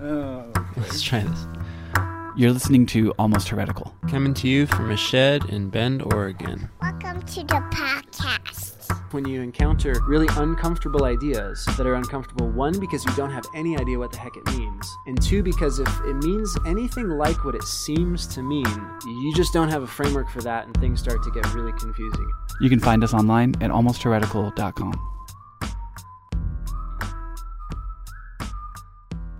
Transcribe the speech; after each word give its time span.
Oh, 0.00 0.44
Let's 0.76 1.02
try 1.02 1.20
this. 1.20 1.46
You're 2.36 2.52
listening 2.52 2.86
to 2.86 3.12
Almost 3.18 3.48
Heretical. 3.48 3.92
Coming 4.08 4.32
to 4.34 4.46
you 4.46 4.66
from 4.66 4.92
a 4.92 4.96
shed 4.96 5.46
in 5.46 5.70
Bend, 5.70 6.02
Oregon. 6.14 6.68
Welcome 6.80 7.22
to 7.22 7.40
the 7.40 7.60
podcast. 7.72 9.12
When 9.12 9.26
you 9.26 9.42
encounter 9.42 10.00
really 10.06 10.28
uncomfortable 10.36 11.04
ideas 11.04 11.64
that 11.76 11.84
are 11.84 11.94
uncomfortable, 11.94 12.48
one, 12.48 12.78
because 12.78 13.04
you 13.04 13.12
don't 13.16 13.32
have 13.32 13.44
any 13.56 13.76
idea 13.76 13.98
what 13.98 14.12
the 14.12 14.18
heck 14.18 14.36
it 14.36 14.46
means, 14.56 14.88
and 15.08 15.20
two, 15.20 15.42
because 15.42 15.80
if 15.80 16.00
it 16.04 16.14
means 16.14 16.56
anything 16.64 17.08
like 17.08 17.44
what 17.44 17.56
it 17.56 17.64
seems 17.64 18.28
to 18.28 18.42
mean, 18.42 18.66
you 19.04 19.32
just 19.34 19.52
don't 19.52 19.68
have 19.68 19.82
a 19.82 19.86
framework 19.88 20.30
for 20.30 20.42
that, 20.42 20.66
and 20.66 20.76
things 20.76 21.00
start 21.00 21.24
to 21.24 21.30
get 21.32 21.52
really 21.54 21.72
confusing. 21.72 22.30
You 22.60 22.70
can 22.70 22.78
find 22.78 23.02
us 23.02 23.14
online 23.14 23.56
at 23.60 23.70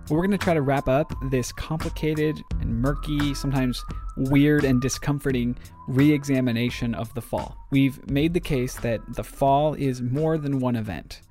We're 0.09 0.25
going 0.25 0.31
to 0.31 0.39
try 0.39 0.55
to 0.55 0.63
wrap 0.63 0.89
up 0.89 1.13
this 1.29 1.51
complicated 1.51 2.43
and 2.61 2.81
murky, 2.81 3.35
sometimes 3.35 3.85
weird 4.17 4.63
and 4.63 4.81
discomforting 4.81 5.55
re 5.87 6.11
examination 6.11 6.95
of 6.95 7.13
the 7.13 7.21
fall. 7.21 7.55
We've 7.69 8.09
made 8.09 8.33
the 8.33 8.39
case 8.39 8.73
that 8.77 9.01
the 9.13 9.23
fall 9.23 9.75
is 9.75 10.01
more 10.01 10.39
than 10.39 10.59
one 10.59 10.75
event, 10.75 11.21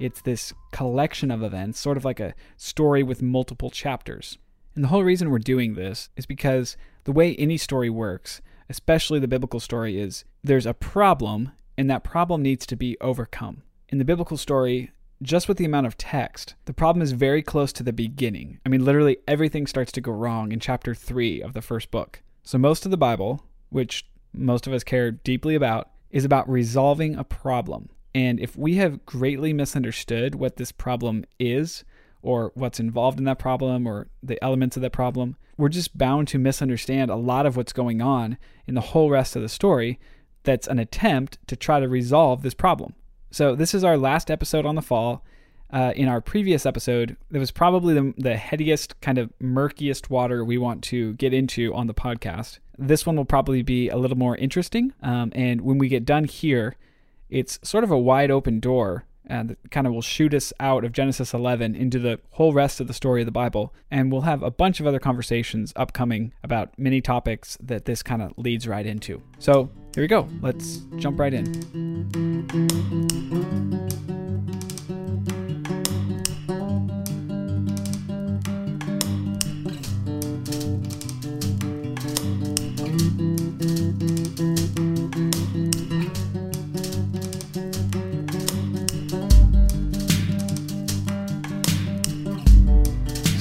it's 0.00 0.20
this 0.20 0.52
collection 0.72 1.30
of 1.30 1.44
events, 1.44 1.78
sort 1.78 1.96
of 1.96 2.04
like 2.04 2.18
a 2.18 2.34
story 2.56 3.04
with 3.04 3.22
multiple 3.22 3.70
chapters. 3.70 4.38
And 4.74 4.82
the 4.82 4.88
whole 4.88 5.04
reason 5.04 5.30
we're 5.30 5.38
doing 5.38 5.74
this 5.74 6.08
is 6.16 6.26
because 6.26 6.76
the 7.04 7.12
way 7.12 7.36
any 7.36 7.56
story 7.56 7.88
works, 7.88 8.40
especially 8.68 9.20
the 9.20 9.28
biblical 9.28 9.60
story, 9.60 10.00
is 10.00 10.24
there's 10.42 10.66
a 10.66 10.74
problem, 10.74 11.52
and 11.78 11.88
that 11.88 12.02
problem 12.02 12.42
needs 12.42 12.66
to 12.66 12.74
be 12.74 12.96
overcome. 13.00 13.62
In 13.90 13.98
the 13.98 14.04
biblical 14.04 14.36
story, 14.36 14.90
just 15.22 15.48
with 15.48 15.56
the 15.56 15.64
amount 15.64 15.86
of 15.86 15.96
text, 15.96 16.54
the 16.64 16.74
problem 16.74 17.02
is 17.02 17.12
very 17.12 17.42
close 17.42 17.72
to 17.74 17.82
the 17.82 17.92
beginning. 17.92 18.58
I 18.64 18.68
mean, 18.68 18.84
literally 18.84 19.18
everything 19.26 19.66
starts 19.66 19.92
to 19.92 20.00
go 20.00 20.12
wrong 20.12 20.52
in 20.52 20.60
chapter 20.60 20.94
3 20.94 21.42
of 21.42 21.52
the 21.52 21.62
first 21.62 21.90
book. 21.90 22.22
So, 22.42 22.58
most 22.58 22.84
of 22.84 22.90
the 22.90 22.96
Bible, 22.96 23.44
which 23.70 24.06
most 24.32 24.66
of 24.66 24.72
us 24.72 24.84
care 24.84 25.10
deeply 25.10 25.54
about, 25.54 25.90
is 26.10 26.24
about 26.24 26.48
resolving 26.48 27.16
a 27.16 27.24
problem. 27.24 27.88
And 28.14 28.38
if 28.38 28.56
we 28.56 28.76
have 28.76 29.04
greatly 29.06 29.52
misunderstood 29.52 30.34
what 30.34 30.56
this 30.56 30.70
problem 30.70 31.24
is, 31.38 31.84
or 32.22 32.52
what's 32.54 32.80
involved 32.80 33.18
in 33.18 33.24
that 33.24 33.38
problem, 33.38 33.86
or 33.86 34.08
the 34.22 34.42
elements 34.42 34.76
of 34.76 34.82
that 34.82 34.92
problem, 34.92 35.36
we're 35.56 35.68
just 35.68 35.96
bound 35.96 36.28
to 36.28 36.38
misunderstand 36.38 37.10
a 37.10 37.16
lot 37.16 37.46
of 37.46 37.56
what's 37.56 37.72
going 37.72 38.00
on 38.00 38.38
in 38.66 38.74
the 38.74 38.80
whole 38.80 39.10
rest 39.10 39.36
of 39.36 39.42
the 39.42 39.48
story 39.48 39.98
that's 40.42 40.66
an 40.66 40.78
attempt 40.78 41.38
to 41.46 41.56
try 41.56 41.80
to 41.80 41.88
resolve 41.88 42.42
this 42.42 42.54
problem. 42.54 42.94
So 43.34 43.56
this 43.56 43.74
is 43.74 43.82
our 43.82 43.96
last 43.96 44.30
episode 44.30 44.64
on 44.64 44.76
the 44.76 44.80
fall. 44.80 45.24
Uh, 45.72 45.92
in 45.96 46.06
our 46.06 46.20
previous 46.20 46.64
episode, 46.64 47.16
it 47.32 47.38
was 47.40 47.50
probably 47.50 47.92
the, 47.92 48.14
the 48.16 48.34
headiest, 48.34 48.92
kind 49.00 49.18
of 49.18 49.32
murkiest 49.40 50.08
water 50.08 50.44
we 50.44 50.56
want 50.56 50.84
to 50.84 51.14
get 51.14 51.34
into 51.34 51.74
on 51.74 51.88
the 51.88 51.94
podcast. 51.94 52.60
This 52.78 53.04
one 53.04 53.16
will 53.16 53.24
probably 53.24 53.62
be 53.62 53.88
a 53.88 53.96
little 53.96 54.16
more 54.16 54.36
interesting. 54.36 54.92
Um, 55.02 55.32
and 55.34 55.62
when 55.62 55.78
we 55.78 55.88
get 55.88 56.04
done 56.04 56.24
here, 56.24 56.76
it's 57.28 57.58
sort 57.64 57.82
of 57.82 57.90
a 57.90 57.98
wide 57.98 58.30
open 58.30 58.60
door 58.60 59.04
and 59.26 59.50
that 59.50 59.70
kind 59.70 59.86
of 59.86 59.92
will 59.92 60.02
shoot 60.02 60.34
us 60.34 60.52
out 60.60 60.84
of 60.84 60.92
Genesis 60.92 61.32
11 61.34 61.74
into 61.74 61.98
the 61.98 62.20
whole 62.32 62.52
rest 62.52 62.80
of 62.80 62.86
the 62.86 62.94
story 62.94 63.22
of 63.22 63.26
the 63.26 63.32
Bible. 63.32 63.72
And 63.90 64.12
we'll 64.12 64.22
have 64.22 64.42
a 64.42 64.50
bunch 64.50 64.80
of 64.80 64.86
other 64.86 64.98
conversations 64.98 65.72
upcoming 65.76 66.32
about 66.42 66.78
many 66.78 67.00
topics 67.00 67.56
that 67.60 67.84
this 67.84 68.02
kind 68.02 68.22
of 68.22 68.32
leads 68.36 68.66
right 68.68 68.86
into. 68.86 69.22
So 69.38 69.70
here 69.94 70.02
we 70.02 70.08
go. 70.08 70.28
Let's 70.40 70.78
jump 70.98 71.18
right 71.18 71.32
in. 71.32 71.54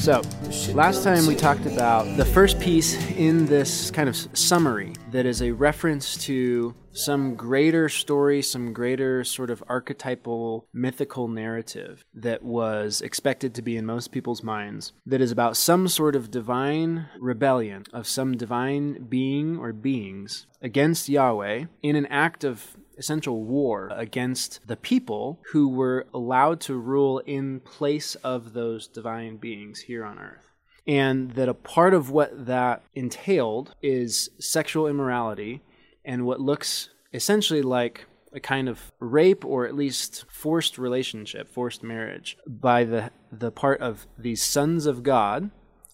So, 0.03 0.21
last 0.73 1.05
time 1.05 1.27
we 1.27 1.33
talked 1.33 1.65
about 1.65 2.17
the 2.17 2.25
first 2.25 2.59
piece 2.59 2.93
in 3.11 3.45
this 3.45 3.89
kind 3.89 4.09
of 4.09 4.17
summary 4.17 4.91
that 5.11 5.25
is 5.25 5.41
a 5.41 5.51
reference 5.51 6.17
to 6.25 6.75
some 6.91 7.35
greater 7.35 7.87
story, 7.87 8.41
some 8.41 8.73
greater 8.73 9.23
sort 9.23 9.49
of 9.49 9.63
archetypal 9.69 10.67
mythical 10.73 11.29
narrative 11.29 12.03
that 12.15 12.43
was 12.43 12.99
expected 12.99 13.55
to 13.55 13.61
be 13.61 13.77
in 13.77 13.85
most 13.85 14.11
people's 14.11 14.43
minds, 14.43 14.91
that 15.05 15.21
is 15.21 15.31
about 15.31 15.55
some 15.55 15.87
sort 15.87 16.17
of 16.17 16.29
divine 16.29 17.07
rebellion 17.17 17.85
of 17.93 18.05
some 18.05 18.35
divine 18.35 19.05
being 19.07 19.57
or 19.57 19.71
beings 19.71 20.47
against 20.61 21.07
Yahweh 21.07 21.67
in 21.81 21.95
an 21.95 22.07
act 22.07 22.43
of 22.43 22.75
essential 22.97 23.43
war 23.43 23.89
against 23.93 24.65
the 24.67 24.77
people 24.77 25.39
who 25.51 25.67
were 25.67 26.05
allowed 26.13 26.59
to 26.61 26.75
rule 26.75 27.19
in 27.19 27.59
place 27.59 28.15
of 28.15 28.53
those 28.53 28.87
divine 28.87 29.37
beings 29.37 29.81
here 29.81 30.05
on 30.05 30.19
earth. 30.19 30.49
And 30.85 31.31
that 31.31 31.49
a 31.49 31.53
part 31.53 31.93
of 31.93 32.09
what 32.09 32.45
that 32.45 32.83
entailed 32.93 33.73
is 33.81 34.29
sexual 34.39 34.87
immorality 34.87 35.61
and 36.03 36.25
what 36.25 36.41
looks 36.41 36.89
essentially 37.13 37.61
like 37.61 38.05
a 38.33 38.39
kind 38.39 38.67
of 38.67 38.91
rape 38.99 39.45
or 39.45 39.65
at 39.65 39.75
least 39.75 40.25
forced 40.29 40.77
relationship, 40.77 41.47
forced 41.47 41.83
marriage 41.83 42.37
by 42.47 42.83
the 42.83 43.11
the 43.31 43.51
part 43.51 43.79
of 43.79 44.07
the 44.17 44.35
sons 44.35 44.85
of 44.85 45.03
God, 45.03 45.51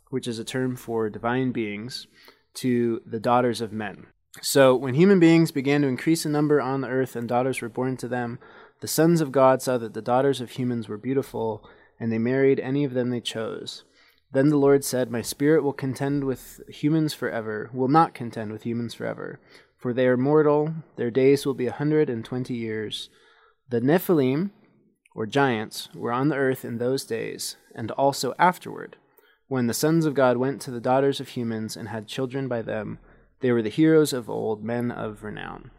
which 0.10 0.28
is 0.28 0.40
a 0.40 0.44
term 0.44 0.76
for 0.76 1.10
divine 1.10 1.52
beings, 1.52 2.08
to 2.56 3.02
the 3.06 3.20
daughters 3.20 3.62
of 3.62 3.72
men. 3.72 4.08
So, 4.42 4.76
when 4.76 4.94
human 4.94 5.20
beings 5.20 5.52
began 5.52 5.82
to 5.82 5.88
increase 5.88 6.24
in 6.26 6.32
number 6.32 6.62
on 6.62 6.82
the 6.82 6.88
earth 6.88 7.16
and 7.16 7.28
daughters 7.28 7.62
were 7.62 7.70
born 7.70 7.98
to 7.98 8.08
them, 8.08 8.38
the 8.80 8.88
sons 8.88 9.22
of 9.22 9.32
God 9.32 9.62
saw 9.62 9.78
that 9.80 9.96
the 9.96 10.04
daughters 10.04 10.40
of 10.40 10.52
humans 10.52 10.88
were 10.88 10.98
beautiful, 10.98 11.68
and 12.00 12.12
they 12.12 12.20
married 12.20 12.60
any 12.60 12.84
of 12.84 12.94
them 12.94 13.10
they 13.10 13.22
chose. 13.22 13.84
Then 14.32 14.50
the 14.50 14.58
Lord 14.58 14.86
said, 14.86 15.10
My 15.10 15.24
spirit 15.24 15.64
will 15.64 15.74
contend 15.74 16.24
with 16.26 16.62
humans 16.70 17.16
forever, 17.16 17.72
will 17.74 17.88
not 17.88 18.14
contend 18.14 18.52
with 18.52 18.64
humans 18.64 18.94
forever, 18.94 19.40
for 19.78 19.94
they 19.94 20.08
are 20.08 20.18
mortal, 20.18 20.76
their 20.96 21.10
days 21.10 21.46
will 21.46 21.56
be 21.56 21.66
a 21.66 21.72
hundred 21.72 22.10
and 22.10 22.24
twenty 22.24 22.54
years. 22.54 23.10
The 23.70 23.82
Nephilim, 23.82 24.52
or 25.16 25.26
giants, 25.26 25.90
were 25.96 26.14
on 26.14 26.30
the 26.30 26.36
earth 26.36 26.64
in 26.64 26.78
those 26.78 27.04
days, 27.04 27.58
and 27.74 27.90
also 27.92 28.36
afterward, 28.38 28.98
when 29.48 29.66
the 29.66 29.74
sons 29.74 30.06
of 30.06 30.14
God 30.14 30.38
went 30.38 30.62
to 30.62 30.72
the 30.72 30.80
daughters 30.80 31.20
of 31.20 31.30
humans 31.30 31.76
and 31.76 31.90
had 31.90 32.08
children 32.08 32.48
by 32.48 32.62
them 32.62 33.00
they 33.42 33.52
were 33.52 33.62
the 33.62 33.70
heroes 33.70 34.14
of 34.14 34.30
old, 34.30 34.64
men 34.64 34.92
of 34.92 35.24
renown. 35.24 35.72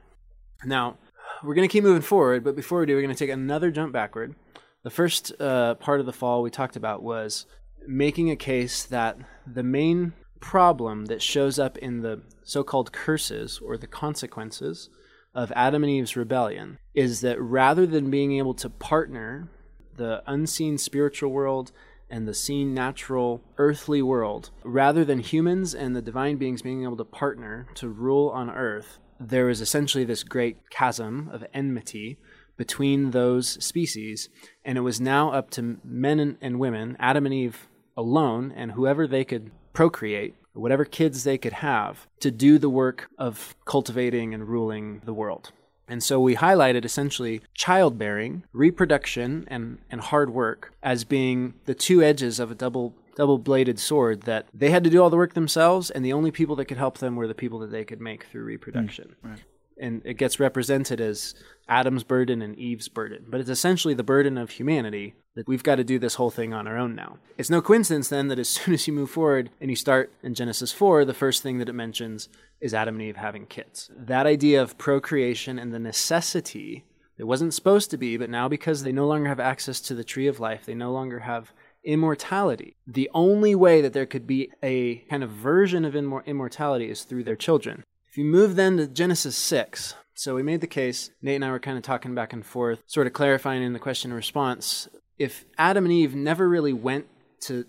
Now, 0.64 0.98
we're 1.42 1.54
going 1.54 1.68
to 1.68 1.72
keep 1.72 1.84
moving 1.84 2.02
forward, 2.02 2.44
but 2.44 2.56
before 2.56 2.80
we 2.80 2.86
do, 2.86 2.94
we're 2.94 3.02
going 3.02 3.14
to 3.14 3.18
take 3.18 3.32
another 3.32 3.70
jump 3.70 3.92
backward. 3.92 4.34
The 4.82 4.90
first 4.90 5.32
uh, 5.40 5.74
part 5.74 6.00
of 6.00 6.06
the 6.06 6.12
fall 6.12 6.42
we 6.42 6.50
talked 6.50 6.76
about 6.76 7.02
was 7.02 7.46
making 7.86 8.30
a 8.30 8.36
case 8.36 8.84
that 8.84 9.18
the 9.46 9.62
main 9.62 10.12
problem 10.40 11.06
that 11.06 11.22
shows 11.22 11.58
up 11.58 11.76
in 11.78 12.00
the 12.00 12.22
so 12.42 12.62
called 12.62 12.92
curses 12.92 13.60
or 13.62 13.76
the 13.76 13.86
consequences 13.86 14.88
of 15.34 15.52
Adam 15.54 15.84
and 15.84 15.92
Eve's 15.92 16.16
rebellion 16.16 16.78
is 16.94 17.20
that 17.20 17.40
rather 17.40 17.86
than 17.86 18.10
being 18.10 18.32
able 18.38 18.54
to 18.54 18.68
partner 18.68 19.48
the 19.96 20.22
unseen 20.26 20.78
spiritual 20.78 21.30
world 21.30 21.72
and 22.10 22.26
the 22.26 22.34
seen 22.34 22.74
natural 22.74 23.42
earthly 23.58 24.02
world. 24.02 24.50
Rather 24.64 25.04
than 25.04 25.20
humans 25.20 25.74
and 25.74 25.94
the 25.94 26.02
divine 26.02 26.36
beings 26.36 26.62
being 26.62 26.82
able 26.82 26.96
to 26.96 27.04
partner 27.04 27.66
to 27.74 27.88
rule 27.88 28.28
on 28.30 28.50
earth, 28.50 28.98
there 29.18 29.48
is 29.48 29.60
essentially 29.60 30.04
this 30.04 30.22
great 30.22 30.70
chasm 30.70 31.28
of 31.32 31.44
enmity 31.52 32.18
between 32.56 33.12
those 33.12 33.62
species, 33.64 34.28
and 34.64 34.76
it 34.76 34.82
was 34.82 35.00
now 35.00 35.32
up 35.32 35.50
to 35.50 35.78
men 35.82 36.36
and 36.40 36.58
women, 36.58 36.96
Adam 36.98 37.24
and 37.24 37.34
Eve 37.34 37.68
alone, 37.96 38.52
and 38.54 38.72
whoever 38.72 39.06
they 39.06 39.24
could 39.24 39.50
procreate, 39.72 40.34
whatever 40.52 40.84
kids 40.84 41.24
they 41.24 41.38
could 41.38 41.54
have, 41.54 42.06
to 42.20 42.30
do 42.30 42.58
the 42.58 42.68
work 42.68 43.08
of 43.18 43.54
cultivating 43.64 44.34
and 44.34 44.48
ruling 44.48 45.00
the 45.04 45.14
world. 45.14 45.52
And 45.90 46.02
so 46.04 46.20
we 46.20 46.36
highlighted 46.36 46.84
essentially 46.84 47.42
childbearing, 47.52 48.44
reproduction, 48.52 49.44
and, 49.48 49.78
and 49.90 50.00
hard 50.00 50.30
work 50.32 50.72
as 50.84 51.02
being 51.02 51.54
the 51.64 51.74
two 51.74 52.00
edges 52.00 52.38
of 52.38 52.50
a 52.50 52.54
double 52.54 52.94
double 53.16 53.38
bladed 53.38 53.78
sword 53.78 54.22
that 54.22 54.46
they 54.54 54.70
had 54.70 54.84
to 54.84 54.88
do 54.88 55.02
all 55.02 55.10
the 55.10 55.16
work 55.16 55.34
themselves, 55.34 55.90
and 55.90 56.04
the 56.04 56.12
only 56.12 56.30
people 56.30 56.56
that 56.56 56.66
could 56.66 56.78
help 56.78 56.98
them 56.98 57.16
were 57.16 57.26
the 57.26 57.34
people 57.34 57.58
that 57.58 57.70
they 57.70 57.84
could 57.84 58.00
make 58.00 58.24
through 58.24 58.44
reproduction. 58.44 59.16
Mm, 59.22 59.30
right. 59.30 59.44
And 59.78 60.02
it 60.04 60.14
gets 60.14 60.38
represented 60.38 61.00
as 61.00 61.34
Adam's 61.68 62.04
burden 62.04 62.40
and 62.40 62.56
Eve's 62.56 62.88
burden. 62.88 63.26
But 63.28 63.40
it's 63.40 63.50
essentially 63.50 63.94
the 63.94 64.04
burden 64.04 64.38
of 64.38 64.50
humanity 64.50 65.14
that 65.40 65.48
we've 65.48 65.62
got 65.62 65.76
to 65.76 65.84
do 65.84 65.98
this 65.98 66.16
whole 66.16 66.28
thing 66.28 66.52
on 66.52 66.66
our 66.66 66.76
own 66.76 66.94
now. 66.94 67.16
It's 67.38 67.48
no 67.48 67.62
coincidence 67.62 68.10
then 68.10 68.28
that 68.28 68.38
as 68.38 68.48
soon 68.50 68.74
as 68.74 68.86
you 68.86 68.92
move 68.92 69.10
forward 69.10 69.48
and 69.58 69.70
you 69.70 69.76
start 69.76 70.12
in 70.22 70.34
Genesis 70.34 70.70
4, 70.70 71.06
the 71.06 71.14
first 71.14 71.42
thing 71.42 71.56
that 71.58 71.68
it 71.70 71.72
mentions 71.72 72.28
is 72.60 72.74
Adam 72.74 72.96
and 72.96 73.02
Eve 73.02 73.16
having 73.16 73.46
kids. 73.46 73.90
That 73.96 74.26
idea 74.26 74.60
of 74.60 74.76
procreation 74.76 75.58
and 75.58 75.72
the 75.72 75.78
necessity, 75.78 76.84
it 77.16 77.24
wasn't 77.24 77.54
supposed 77.54 77.90
to 77.90 77.96
be, 77.96 78.18
but 78.18 78.28
now 78.28 78.48
because 78.48 78.82
they 78.82 78.92
no 78.92 79.06
longer 79.06 79.28
have 79.28 79.40
access 79.40 79.80
to 79.80 79.94
the 79.94 80.04
tree 80.04 80.26
of 80.26 80.40
life, 80.40 80.66
they 80.66 80.74
no 80.74 80.92
longer 80.92 81.20
have 81.20 81.54
immortality. 81.84 82.76
The 82.86 83.08
only 83.14 83.54
way 83.54 83.80
that 83.80 83.94
there 83.94 84.04
could 84.04 84.26
be 84.26 84.50
a 84.62 84.96
kind 85.08 85.24
of 85.24 85.30
version 85.30 85.86
of 85.86 85.94
immor- 85.94 86.26
immortality 86.26 86.90
is 86.90 87.04
through 87.04 87.24
their 87.24 87.34
children. 87.34 87.82
If 88.06 88.18
you 88.18 88.26
move 88.26 88.56
then 88.56 88.76
to 88.76 88.86
Genesis 88.86 89.38
6, 89.38 89.94
so 90.12 90.34
we 90.34 90.42
made 90.42 90.60
the 90.60 90.66
case, 90.66 91.10
Nate 91.22 91.36
and 91.36 91.44
I 91.46 91.50
were 91.50 91.58
kind 91.58 91.78
of 91.78 91.82
talking 91.82 92.14
back 92.14 92.34
and 92.34 92.44
forth, 92.44 92.82
sort 92.86 93.06
of 93.06 93.14
clarifying 93.14 93.62
in 93.62 93.72
the 93.72 93.78
question 93.78 94.10
and 94.10 94.16
response. 94.16 94.86
If 95.20 95.44
Adam 95.58 95.84
and 95.84 95.92
Eve 95.92 96.14
never 96.14 96.48
really 96.48 96.72
went 96.72 97.06
to, 97.42 97.66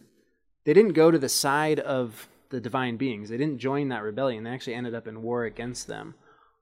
they 0.63 0.73
didn't 0.73 0.93
go 0.93 1.11
to 1.11 1.19
the 1.19 1.27
side 1.27 1.81
of 1.81 2.29
the 2.49 2.61
divine 2.61 2.95
beings, 2.95 3.29
they 3.29 3.37
didn't 3.37 3.59
join 3.59 3.89
that 3.89 4.03
rebellion, 4.03 4.45
they 4.45 4.51
actually 4.51 4.75
ended 4.75 4.95
up 4.95 5.05
in 5.05 5.21
war 5.21 5.43
against 5.43 5.87
them. 5.87 6.15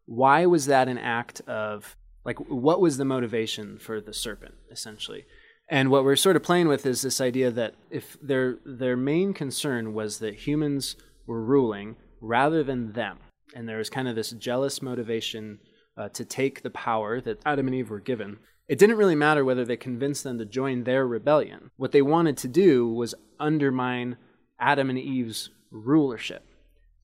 Why 0.07 0.47
was 0.47 0.65
that 0.65 0.87
an 0.87 0.97
act 0.97 1.41
of, 1.47 1.95
like, 2.25 2.39
what 2.39 2.81
was 2.81 2.97
the 2.97 3.05
motivation 3.05 3.77
for 3.77 4.01
the 4.01 4.13
serpent, 4.13 4.55
essentially? 4.71 5.25
And 5.69 5.91
what 5.91 6.03
we're 6.03 6.15
sort 6.15 6.35
of 6.35 6.41
playing 6.41 6.67
with 6.67 6.87
is 6.87 7.03
this 7.03 7.21
idea 7.21 7.51
that 7.51 7.75
if 7.91 8.17
their 8.19 8.57
their 8.65 8.97
main 8.97 9.33
concern 9.33 9.93
was 9.93 10.17
that 10.17 10.47
humans 10.47 10.95
were 11.27 11.43
ruling 11.43 11.97
rather 12.19 12.63
than 12.63 12.93
them, 12.93 13.19
and 13.55 13.69
there 13.69 13.77
was 13.77 13.91
kind 13.91 14.07
of 14.07 14.15
this 14.15 14.31
jealous 14.31 14.81
motivation 14.81 15.59
uh, 15.95 16.09
to 16.09 16.25
take 16.25 16.63
the 16.63 16.71
power 16.71 17.21
that 17.21 17.41
Adam 17.45 17.67
and 17.67 17.75
Eve 17.75 17.91
were 17.91 17.99
given. 17.99 18.39
It 18.69 18.77
didn't 18.77 18.97
really 18.97 19.15
matter 19.15 19.43
whether 19.43 19.65
they 19.65 19.77
convinced 19.77 20.23
them 20.23 20.37
to 20.37 20.45
join 20.45 20.83
their 20.83 21.05
rebellion. 21.05 21.71
What 21.75 21.91
they 21.91 22.03
wanted 22.03 22.37
to 22.37 22.47
do 22.47 22.87
was 22.87 23.15
undermine 23.39 24.17
Adam 24.59 24.91
and 24.91 24.99
Eve's 24.99 25.49
rulership. 25.71 26.45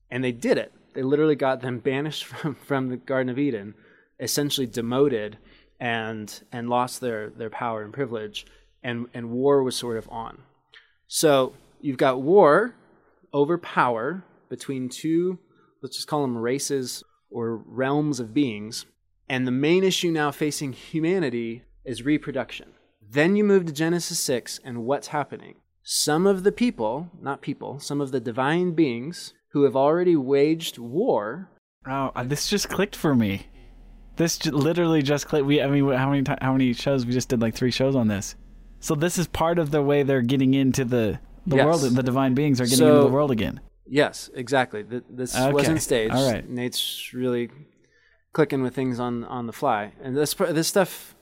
And 0.08 0.22
they 0.22 0.30
did 0.30 0.58
it. 0.58 0.72
They 0.94 1.02
literally 1.02 1.34
got 1.34 1.60
them 1.60 1.80
banished 1.80 2.24
from, 2.26 2.54
from 2.54 2.88
the 2.88 2.96
Garden 2.96 3.28
of 3.28 3.38
Eden, 3.38 3.74
essentially 4.20 4.66
demoted 4.66 5.38
and 5.78 6.42
and 6.52 6.70
lost 6.70 7.02
their, 7.02 7.28
their 7.28 7.50
power 7.50 7.82
and 7.82 7.92
privilege, 7.92 8.46
and, 8.82 9.08
and 9.12 9.28
war 9.30 9.62
was 9.62 9.76
sort 9.76 9.98
of 9.98 10.08
on. 10.08 10.38
So 11.08 11.52
you've 11.80 11.98
got 11.98 12.22
war 12.22 12.74
over 13.32 13.58
power 13.58 14.24
between 14.48 14.88
two, 14.88 15.38
let's 15.82 15.96
just 15.96 16.08
call 16.08 16.22
them 16.22 16.38
races 16.38 17.02
or 17.30 17.56
realms 17.66 18.20
of 18.20 18.32
beings. 18.32 18.86
And 19.28 19.46
the 19.46 19.50
main 19.52 19.82
issue 19.84 20.10
now 20.10 20.30
facing 20.30 20.72
humanity 20.72 21.62
is 21.84 22.02
reproduction. 22.04 22.68
Then 23.08 23.36
you 23.36 23.44
move 23.44 23.66
to 23.66 23.72
Genesis 23.72 24.18
6, 24.20 24.60
and 24.64 24.84
what's 24.84 25.08
happening? 25.08 25.56
Some 25.82 26.26
of 26.26 26.42
the 26.42 26.52
people, 26.52 27.10
not 27.20 27.40
people, 27.42 27.78
some 27.78 28.00
of 28.00 28.10
the 28.10 28.20
divine 28.20 28.72
beings 28.72 29.32
who 29.50 29.62
have 29.64 29.76
already 29.76 30.16
waged 30.16 30.78
war. 30.78 31.48
Oh, 31.88 32.10
this 32.24 32.48
just 32.48 32.68
clicked 32.68 32.96
for 32.96 33.14
me. 33.14 33.46
This 34.16 34.38
j- 34.38 34.50
literally 34.50 35.02
just 35.02 35.28
clicked. 35.28 35.46
We, 35.46 35.60
I 35.62 35.68
mean, 35.68 35.88
how 35.92 36.10
many 36.10 36.24
how 36.40 36.52
many 36.52 36.72
shows 36.72 37.06
we 37.06 37.12
just 37.12 37.28
did? 37.28 37.40
Like 37.40 37.54
three 37.54 37.70
shows 37.70 37.94
on 37.94 38.08
this. 38.08 38.34
So 38.80 38.94
this 38.94 39.18
is 39.18 39.26
part 39.28 39.58
of 39.58 39.70
the 39.70 39.82
way 39.82 40.02
they're 40.02 40.22
getting 40.22 40.54
into 40.54 40.84
the 40.84 41.20
the 41.46 41.56
Yes. 41.56 41.64
world. 41.66 41.82
The 41.82 42.02
divine 42.02 42.34
beings 42.34 42.60
are 42.60 42.64
getting 42.64 42.78
So- 42.78 42.96
into 42.96 43.08
the 43.08 43.14
world 43.14 43.30
again. 43.30 43.60
Yes, 43.86 44.28
exactly. 44.34 44.82
Th- 44.82 45.04
This 45.08 45.36
Okay. 45.36 45.52
wasn't 45.52 45.80
staged. 45.80 46.12
All 46.14 46.32
right. 46.32 46.48
Nate's 46.48 47.12
really 47.14 47.50
clicking 48.36 48.62
with 48.62 48.74
things 48.74 49.00
on, 49.00 49.24
on 49.24 49.46
the 49.46 49.52
fly. 49.52 49.92
And 50.02 50.14
this, 50.14 50.34
this 50.34 50.68
stuff, 50.68 51.16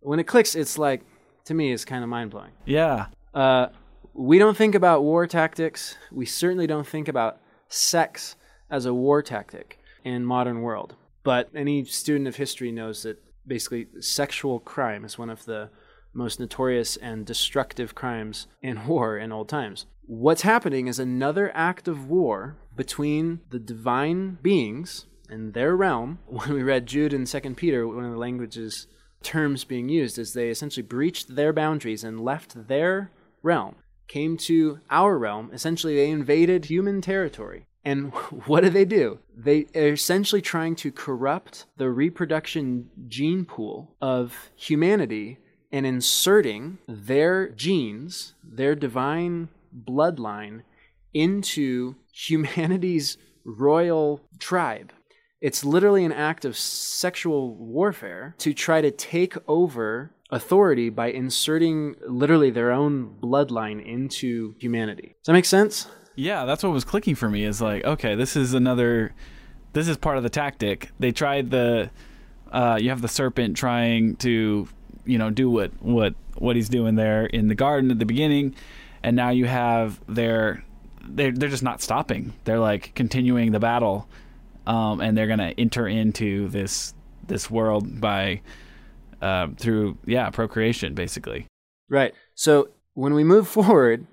when 0.00 0.18
it 0.18 0.24
clicks, 0.24 0.54
it's 0.54 0.78
like, 0.78 1.02
to 1.44 1.52
me, 1.52 1.70
is 1.70 1.84
kind 1.84 2.02
of 2.02 2.08
mind 2.08 2.30
blowing. 2.30 2.52
Yeah. 2.64 3.08
Uh, 3.34 3.66
we 4.14 4.38
don't 4.38 4.56
think 4.56 4.74
about 4.74 5.02
war 5.02 5.26
tactics. 5.26 5.96
We 6.10 6.24
certainly 6.24 6.66
don't 6.66 6.86
think 6.86 7.08
about 7.08 7.40
sex 7.68 8.36
as 8.70 8.86
a 8.86 8.94
war 8.94 9.22
tactic 9.22 9.78
in 10.02 10.24
modern 10.24 10.62
world. 10.62 10.94
But 11.24 11.50
any 11.54 11.84
student 11.84 12.26
of 12.26 12.36
history 12.36 12.72
knows 12.72 13.02
that 13.02 13.22
basically 13.46 13.88
sexual 14.00 14.58
crime 14.58 15.04
is 15.04 15.18
one 15.18 15.28
of 15.28 15.44
the 15.44 15.68
most 16.14 16.40
notorious 16.40 16.96
and 16.96 17.26
destructive 17.26 17.94
crimes 17.94 18.46
in 18.62 18.86
war 18.92 19.18
in 19.18 19.30
old 19.30 19.50
times. 19.50 19.84
What's 20.06 20.40
happening 20.40 20.86
is 20.86 20.98
another 20.98 21.54
act 21.54 21.86
of 21.86 22.08
war 22.08 22.56
between 22.74 23.40
the 23.50 23.58
divine 23.58 24.38
beings 24.40 25.04
and 25.28 25.54
their 25.54 25.76
realm. 25.76 26.18
When 26.26 26.52
we 26.52 26.62
read 26.62 26.86
Jude 26.86 27.12
and 27.12 27.28
Second 27.28 27.56
Peter, 27.56 27.86
one 27.86 28.04
of 28.04 28.12
the 28.12 28.18
languages 28.18 28.86
terms 29.22 29.64
being 29.64 29.88
used 29.88 30.18
is 30.18 30.32
they 30.32 30.50
essentially 30.50 30.82
breached 30.82 31.34
their 31.34 31.52
boundaries 31.52 32.04
and 32.04 32.20
left 32.20 32.68
their 32.68 33.10
realm, 33.42 33.76
came 34.08 34.36
to 34.36 34.80
our 34.90 35.18
realm. 35.18 35.50
Essentially, 35.52 35.96
they 35.96 36.10
invaded 36.10 36.66
human 36.66 37.00
territory. 37.00 37.66
And 37.84 38.12
what 38.46 38.62
do 38.62 38.70
they 38.70 38.84
do? 38.84 39.20
They 39.34 39.66
are 39.74 39.92
essentially 39.92 40.42
trying 40.42 40.76
to 40.76 40.92
corrupt 40.92 41.66
the 41.76 41.90
reproduction 41.90 42.90
gene 43.08 43.44
pool 43.44 43.94
of 44.00 44.50
humanity 44.56 45.38
and 45.72 45.86
inserting 45.86 46.78
their 46.88 47.48
genes, 47.50 48.34
their 48.42 48.74
divine 48.74 49.48
bloodline, 49.84 50.62
into 51.12 51.96
humanity's 52.12 53.18
royal 53.44 54.20
tribe. 54.38 54.92
It's 55.40 55.64
literally 55.64 56.04
an 56.04 56.12
act 56.12 56.44
of 56.44 56.56
sexual 56.56 57.54
warfare 57.54 58.34
to 58.38 58.54
try 58.54 58.80
to 58.80 58.90
take 58.90 59.34
over 59.46 60.12
authority 60.30 60.88
by 60.88 61.08
inserting 61.08 61.94
literally 62.06 62.50
their 62.50 62.72
own 62.72 63.16
bloodline 63.22 63.84
into 63.84 64.54
humanity. 64.58 65.14
Does 65.22 65.26
that 65.26 65.32
make 65.34 65.44
sense? 65.44 65.88
Yeah, 66.14 66.46
that's 66.46 66.62
what 66.62 66.72
was 66.72 66.84
clicking 66.84 67.14
for 67.14 67.28
me. 67.28 67.44
Is 67.44 67.60
like, 67.60 67.84
okay, 67.84 68.14
this 68.14 68.36
is 68.36 68.54
another. 68.54 69.12
This 69.74 69.88
is 69.88 69.98
part 69.98 70.16
of 70.16 70.22
the 70.22 70.30
tactic. 70.30 70.90
They 70.98 71.12
tried 71.12 71.50
the. 71.50 71.90
Uh, 72.50 72.78
you 72.80 72.88
have 72.88 73.02
the 73.02 73.08
serpent 73.08 73.56
trying 73.56 74.16
to, 74.16 74.66
you 75.04 75.18
know, 75.18 75.28
do 75.28 75.50
what 75.50 75.70
what 75.82 76.14
what 76.36 76.56
he's 76.56 76.70
doing 76.70 76.94
there 76.94 77.26
in 77.26 77.48
the 77.48 77.54
garden 77.54 77.90
at 77.90 77.98
the 77.98 78.06
beginning, 78.06 78.54
and 79.02 79.14
now 79.14 79.28
you 79.28 79.44
have 79.44 80.00
their. 80.08 80.64
They're 81.06 81.32
they're 81.32 81.50
just 81.50 81.62
not 81.62 81.82
stopping. 81.82 82.32
They're 82.44 82.58
like 82.58 82.94
continuing 82.94 83.52
the 83.52 83.60
battle, 83.60 84.08
um, 84.66 85.00
and 85.00 85.16
they're 85.16 85.26
gonna 85.26 85.54
enter 85.56 85.86
into 85.88 86.48
this 86.48 86.94
this 87.26 87.50
world 87.50 88.00
by, 88.00 88.40
uh, 89.20 89.48
through 89.56 89.98
yeah 90.06 90.30
procreation 90.30 90.94
basically. 90.94 91.46
Right. 91.88 92.14
So 92.34 92.70
when 92.94 93.14
we 93.14 93.24
move 93.24 93.48
forward, 93.58 94.06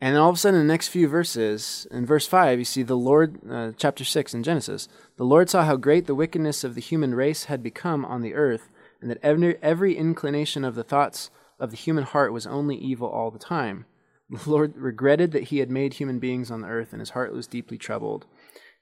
and 0.00 0.16
all 0.16 0.30
of 0.30 0.36
a 0.36 0.38
sudden, 0.38 0.60
in 0.60 0.66
the 0.66 0.72
next 0.72 0.88
few 0.88 1.08
verses, 1.08 1.86
in 1.90 2.06
verse 2.06 2.26
5, 2.26 2.58
you 2.58 2.64
see 2.64 2.82
the 2.82 2.96
Lord, 2.96 3.38
uh, 3.50 3.72
chapter 3.76 4.02
6 4.02 4.32
in 4.32 4.42
Genesis, 4.42 4.88
the 5.16 5.24
Lord 5.24 5.50
saw 5.50 5.64
how 5.64 5.76
great 5.76 6.06
the 6.06 6.14
wickedness 6.14 6.64
of 6.64 6.74
the 6.74 6.80
human 6.80 7.14
race 7.14 7.44
had 7.44 7.62
become 7.62 8.06
on 8.06 8.22
the 8.22 8.32
earth, 8.32 8.70
and 9.02 9.10
that 9.10 9.18
every, 9.22 9.58
every 9.62 9.96
inclination 9.96 10.64
of 10.64 10.74
the 10.74 10.82
thoughts 10.82 11.30
of 11.58 11.70
the 11.70 11.76
human 11.76 12.04
heart 12.04 12.32
was 12.32 12.46
only 12.46 12.76
evil 12.76 13.08
all 13.08 13.30
the 13.30 13.38
time. 13.38 13.84
The 14.30 14.48
Lord 14.48 14.76
regretted 14.76 15.32
that 15.32 15.44
he 15.44 15.58
had 15.58 15.70
made 15.70 15.94
human 15.94 16.18
beings 16.18 16.50
on 16.50 16.62
the 16.62 16.68
earth, 16.68 16.92
and 16.92 17.00
his 17.00 17.10
heart 17.10 17.34
was 17.34 17.46
deeply 17.46 17.76
troubled. 17.76 18.26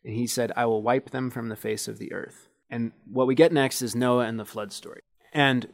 And 0.04 0.14
he 0.14 0.26
said, 0.26 0.52
I 0.56 0.66
will 0.66 0.82
wipe 0.82 1.10
them 1.10 1.30
from 1.30 1.48
the 1.48 1.56
face 1.56 1.88
of 1.88 1.98
the 1.98 2.12
earth. 2.12 2.48
And 2.70 2.92
what 3.10 3.26
we 3.26 3.34
get 3.34 3.52
next 3.52 3.82
is 3.82 3.94
Noah 3.94 4.26
and 4.26 4.38
the 4.38 4.44
flood 4.44 4.72
story. 4.72 5.00
And 5.32 5.68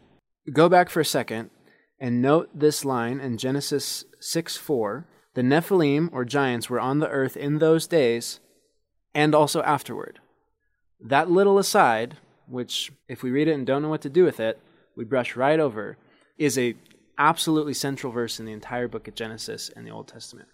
go 0.53 0.69
back 0.69 0.91
for 0.91 1.01
a 1.01 1.05
second 1.05 1.51
and 1.99 2.23
note 2.23 2.51
this 2.55 2.85
line 2.85 3.21
in 3.21 3.39
Genesis 3.39 4.05
6 4.21 4.57
4. 4.57 5.07
The 5.35 5.43
Nephilim, 5.43 6.11
or 6.13 6.25
giants, 6.25 6.71
were 6.71 6.79
on 6.79 7.01
the 7.01 7.09
earth 7.09 7.37
in 7.37 7.59
those 7.59 7.89
days 7.89 8.39
and 9.15 9.35
also 9.35 9.63
afterward. 9.63 10.21
That 11.01 11.31
little 11.31 11.59
aside, 11.59 12.19
which, 12.49 12.93
if 13.09 13.23
we 13.23 13.31
read 13.31 13.49
it 13.49 13.55
and 13.55 13.67
don't 13.67 13.83
know 13.83 13.89
what 13.89 14.03
to 14.03 14.09
do 14.09 14.25
with 14.25 14.39
it, 14.39 14.61
we 14.97 15.05
brush 15.05 15.35
right 15.35 15.59
over, 15.59 15.99
is 16.39 16.57
a 16.57 16.77
absolutely 17.19 17.75
central 17.75 18.13
verse 18.13 18.39
in 18.39 18.47
the 18.47 18.53
entire 18.53 18.89
book 18.89 19.09
of 19.09 19.15
Genesis 19.15 19.71
and 19.75 19.87
the 19.87 19.91
Old 19.91 20.09
Testament. 20.09 20.49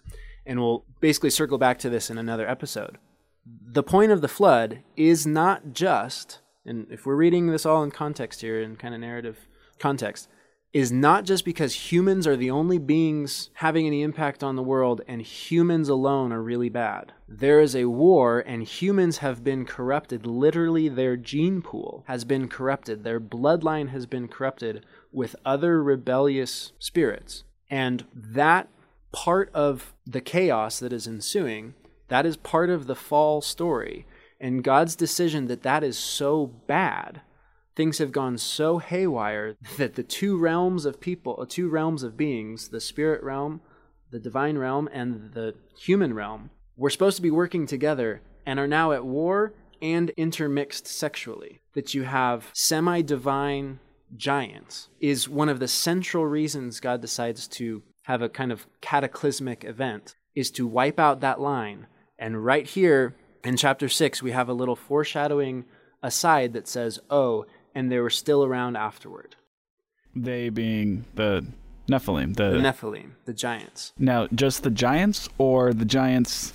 And 0.45 0.59
we'll 0.59 0.83
basically 0.99 1.29
circle 1.29 1.57
back 1.57 1.79
to 1.79 1.89
this 1.89 2.09
in 2.09 2.17
another 2.17 2.47
episode. 2.47 2.97
The 3.45 3.83
point 3.83 4.11
of 4.11 4.21
the 4.21 4.27
flood 4.27 4.79
is 4.95 5.25
not 5.25 5.73
just, 5.73 6.39
and 6.65 6.87
if 6.91 7.05
we're 7.05 7.15
reading 7.15 7.47
this 7.47 7.65
all 7.65 7.83
in 7.83 7.91
context 7.91 8.41
here, 8.41 8.61
in 8.61 8.75
kind 8.75 8.93
of 8.93 9.01
narrative 9.01 9.47
context, 9.79 10.27
is 10.73 10.91
not 10.91 11.25
just 11.25 11.43
because 11.43 11.91
humans 11.91 12.25
are 12.25 12.37
the 12.37 12.49
only 12.51 12.77
beings 12.77 13.49
having 13.55 13.85
any 13.85 14.01
impact 14.03 14.41
on 14.41 14.55
the 14.55 14.63
world 14.63 15.01
and 15.05 15.21
humans 15.21 15.89
alone 15.89 16.31
are 16.31 16.41
really 16.41 16.69
bad. 16.69 17.11
There 17.27 17.59
is 17.59 17.75
a 17.75 17.85
war 17.85 18.39
and 18.39 18.63
humans 18.63 19.17
have 19.17 19.43
been 19.43 19.65
corrupted. 19.65 20.25
Literally, 20.25 20.87
their 20.87 21.17
gene 21.17 21.61
pool 21.61 22.05
has 22.07 22.23
been 22.23 22.47
corrupted. 22.47 23.03
Their 23.03 23.19
bloodline 23.19 23.89
has 23.89 24.05
been 24.05 24.29
corrupted 24.29 24.85
with 25.11 25.35
other 25.43 25.83
rebellious 25.83 26.71
spirits. 26.79 27.43
And 27.69 28.05
that 28.13 28.69
part 29.11 29.49
of 29.53 29.93
the 30.05 30.21
chaos 30.21 30.79
that 30.79 30.93
is 30.93 31.05
ensuing, 31.05 31.73
that 32.11 32.25
is 32.25 32.35
part 32.35 32.69
of 32.69 32.87
the 32.87 32.95
fall 32.95 33.39
story. 33.39 34.05
And 34.37 34.65
God's 34.65 34.97
decision 34.97 35.47
that 35.47 35.63
that 35.63 35.81
is 35.81 35.97
so 35.97 36.45
bad 36.45 37.21
things 37.73 37.99
have 37.99 38.11
gone 38.11 38.37
so 38.37 38.79
haywire 38.79 39.55
that 39.77 39.95
the 39.95 40.03
two 40.03 40.37
realms 40.37 40.85
of 40.85 40.99
people, 40.99 41.39
uh, 41.41 41.45
two 41.47 41.69
realms 41.69 42.03
of 42.03 42.17
beings, 42.17 42.67
the 42.67 42.81
spirit 42.81 43.23
realm, 43.23 43.61
the 44.11 44.19
divine 44.19 44.57
realm, 44.57 44.89
and 44.91 45.31
the 45.33 45.55
human 45.79 46.13
realm, 46.13 46.49
were 46.75 46.89
supposed 46.89 47.15
to 47.15 47.21
be 47.21 47.31
working 47.31 47.65
together 47.65 48.21
and 48.45 48.59
are 48.59 48.67
now 48.67 48.91
at 48.91 49.05
war 49.05 49.53
and 49.81 50.09
intermixed 50.11 50.85
sexually. 50.85 51.61
That 51.75 51.93
you 51.93 52.03
have 52.03 52.49
semi 52.51 53.01
divine 53.01 53.79
giants 54.17 54.89
is 54.99 55.29
one 55.29 55.47
of 55.47 55.59
the 55.61 55.69
central 55.69 56.25
reasons 56.25 56.81
God 56.81 56.99
decides 56.99 57.47
to 57.47 57.83
have 58.03 58.21
a 58.21 58.27
kind 58.27 58.51
of 58.51 58.67
cataclysmic 58.81 59.63
event 59.63 60.15
is 60.35 60.51
to 60.51 60.67
wipe 60.67 60.99
out 60.99 61.21
that 61.21 61.39
line. 61.39 61.87
And 62.21 62.45
right 62.45 62.67
here 62.67 63.15
in 63.43 63.57
chapter 63.57 63.89
6, 63.89 64.21
we 64.21 64.31
have 64.31 64.47
a 64.47 64.53
little 64.53 64.75
foreshadowing 64.75 65.65
aside 66.03 66.53
that 66.53 66.67
says, 66.67 66.99
oh, 67.09 67.45
and 67.73 67.91
they 67.91 67.97
were 67.99 68.11
still 68.11 68.45
around 68.45 68.77
afterward. 68.77 69.35
They 70.15 70.49
being 70.49 71.05
the 71.15 71.47
Nephilim. 71.89 72.35
The, 72.35 72.51
The 72.51 72.59
Nephilim, 72.59 73.11
the 73.25 73.33
giants. 73.33 73.93
now, 73.97 74.27
just 74.35 74.61
the 74.61 74.69
giants, 74.69 75.29
or 75.39 75.73
the 75.73 75.83
giants 75.85 76.53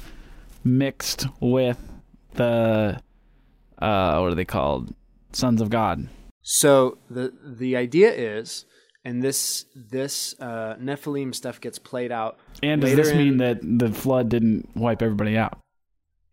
mixed 0.63 1.27
with 1.41 1.81
the 2.35 3.01
uh, 3.79 4.19
what 4.19 4.33
are 4.33 4.35
they 4.37 4.45
called? 4.45 4.95
Sons 5.33 5.61
of 5.61 5.69
God. 5.69 6.09
So 6.43 6.99
the 7.11 7.33
the 7.45 7.77
idea 7.77 8.13
is, 8.13 8.67
and 9.07 9.23
this 9.23 9.67
this 9.77 10.35
uh, 10.41 10.75
Nephilim 10.81 11.33
stuff 11.33 11.61
gets 11.61 11.79
played 11.79 12.11
out. 12.11 12.39
And 12.61 12.81
does 12.81 12.97
this 12.97 13.13
mean 13.13 13.35
in- 13.35 13.37
that 13.39 13.61
the 13.63 13.93
flood 13.93 14.29
didn't 14.29 14.69
wipe 14.75 15.01
everybody 15.01 15.39
out? 15.39 15.59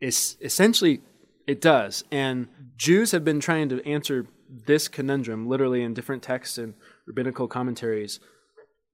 Is 0.01 0.35
essentially 0.41 1.01
it 1.45 1.61
does, 1.61 2.03
and 2.11 2.47
Jews 2.75 3.11
have 3.11 3.23
been 3.23 3.39
trying 3.39 3.69
to 3.69 3.87
answer 3.87 4.25
this 4.49 4.87
conundrum 4.87 5.47
literally 5.47 5.83
in 5.83 5.93
different 5.93 6.23
texts 6.23 6.57
and 6.57 6.73
rabbinical 7.05 7.47
commentaries, 7.47 8.19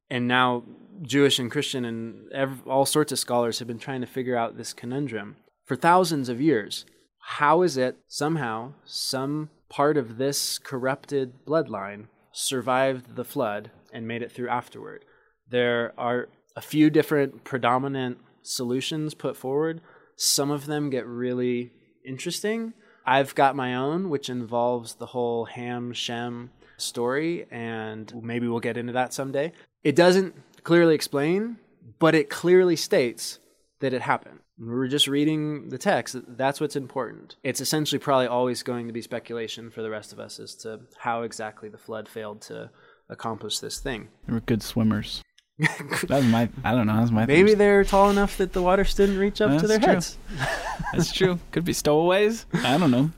and 0.09 0.27
now 0.27 0.63
Jewish 1.01 1.39
and 1.39 1.49
Christian 1.49 1.85
and 1.85 2.29
ev- 2.33 2.67
all 2.67 2.85
sorts 2.85 3.13
of 3.13 3.19
scholars 3.19 3.59
have 3.59 3.67
been 3.67 3.79
trying 3.79 4.01
to 4.01 4.07
figure 4.07 4.35
out 4.35 4.57
this 4.57 4.73
conundrum 4.73 5.37
for 5.65 5.77
thousands 5.77 6.27
of 6.27 6.41
years. 6.41 6.85
How 7.19 7.61
is 7.61 7.77
it 7.77 7.97
somehow 8.07 8.73
some 8.83 9.49
part 9.69 9.95
of 9.95 10.17
this 10.17 10.59
corrupted 10.59 11.45
bloodline 11.45 12.07
survived 12.31 13.15
the 13.15 13.25
flood 13.25 13.71
and 13.91 14.07
made 14.07 14.21
it 14.21 14.31
through 14.31 14.49
afterward? 14.49 15.05
There 15.49 15.93
are 15.97 16.29
a 16.55 16.61
few 16.61 16.89
different 16.89 17.43
predominant 17.43 18.19
solutions 18.41 19.13
put 19.13 19.35
forward. 19.35 19.81
Some 20.15 20.51
of 20.51 20.65
them 20.65 20.89
get 20.89 21.05
really 21.05 21.71
interesting. 22.05 22.73
I've 23.05 23.33
got 23.35 23.55
my 23.55 23.75
own, 23.75 24.09
which 24.09 24.29
involves 24.29 24.95
the 24.95 25.07
whole 25.07 25.45
Ham 25.45 25.93
Shem 25.93 26.51
story, 26.77 27.45
and 27.49 28.13
maybe 28.21 28.47
we'll 28.47 28.59
get 28.59 28.77
into 28.77 28.93
that 28.93 29.13
someday. 29.13 29.51
It 29.83 29.95
doesn't 29.95 30.35
clearly 30.63 30.95
explain, 30.95 31.57
but 31.99 32.15
it 32.15 32.29
clearly 32.29 32.75
states 32.75 33.39
that 33.79 33.93
it 33.93 34.01
happened. 34.01 34.39
We're 34.59 34.87
just 34.87 35.07
reading 35.07 35.69
the 35.69 35.77
text. 35.77 36.17
That's 36.27 36.59
what's 36.59 36.75
important. 36.75 37.37
It's 37.43 37.61
essentially 37.61 37.99
probably 37.99 38.27
always 38.27 38.61
going 38.61 38.87
to 38.87 38.93
be 38.93 39.01
speculation 39.01 39.71
for 39.71 39.81
the 39.81 39.89
rest 39.89 40.11
of 40.11 40.19
us 40.19 40.39
as 40.39 40.53
to 40.55 40.81
how 40.97 41.21
exactly 41.21 41.69
the 41.69 41.77
flood 41.77 42.09
failed 42.09 42.41
to 42.43 42.69
accomplish 43.09 43.59
this 43.59 43.79
thing. 43.79 44.09
They 44.27 44.33
were 44.33 44.41
good 44.41 44.61
swimmers. 44.61 45.23
That 46.07 46.09
was 46.09 46.25
my. 46.25 46.47
I 46.63 46.71
don't 46.73 46.87
know. 46.87 46.95
That 46.95 47.01
was 47.01 47.11
my. 47.11 47.25
Maybe 47.25 47.49
thing. 47.49 47.57
they're 47.57 47.83
tall 47.83 48.09
enough 48.09 48.37
that 48.37 48.53
the 48.53 48.61
waters 48.61 48.93
didn't 48.93 49.17
reach 49.17 49.41
up 49.41 49.59
to 49.59 49.67
their 49.67 49.77
true. 49.77 49.93
heads. 49.93 50.17
That's 50.93 51.11
true. 51.11 51.37
Could 51.51 51.65
be 51.65 51.73
stowaways. 51.73 52.45
I 52.53 52.77
don't 52.77 52.91
know. 52.91 53.11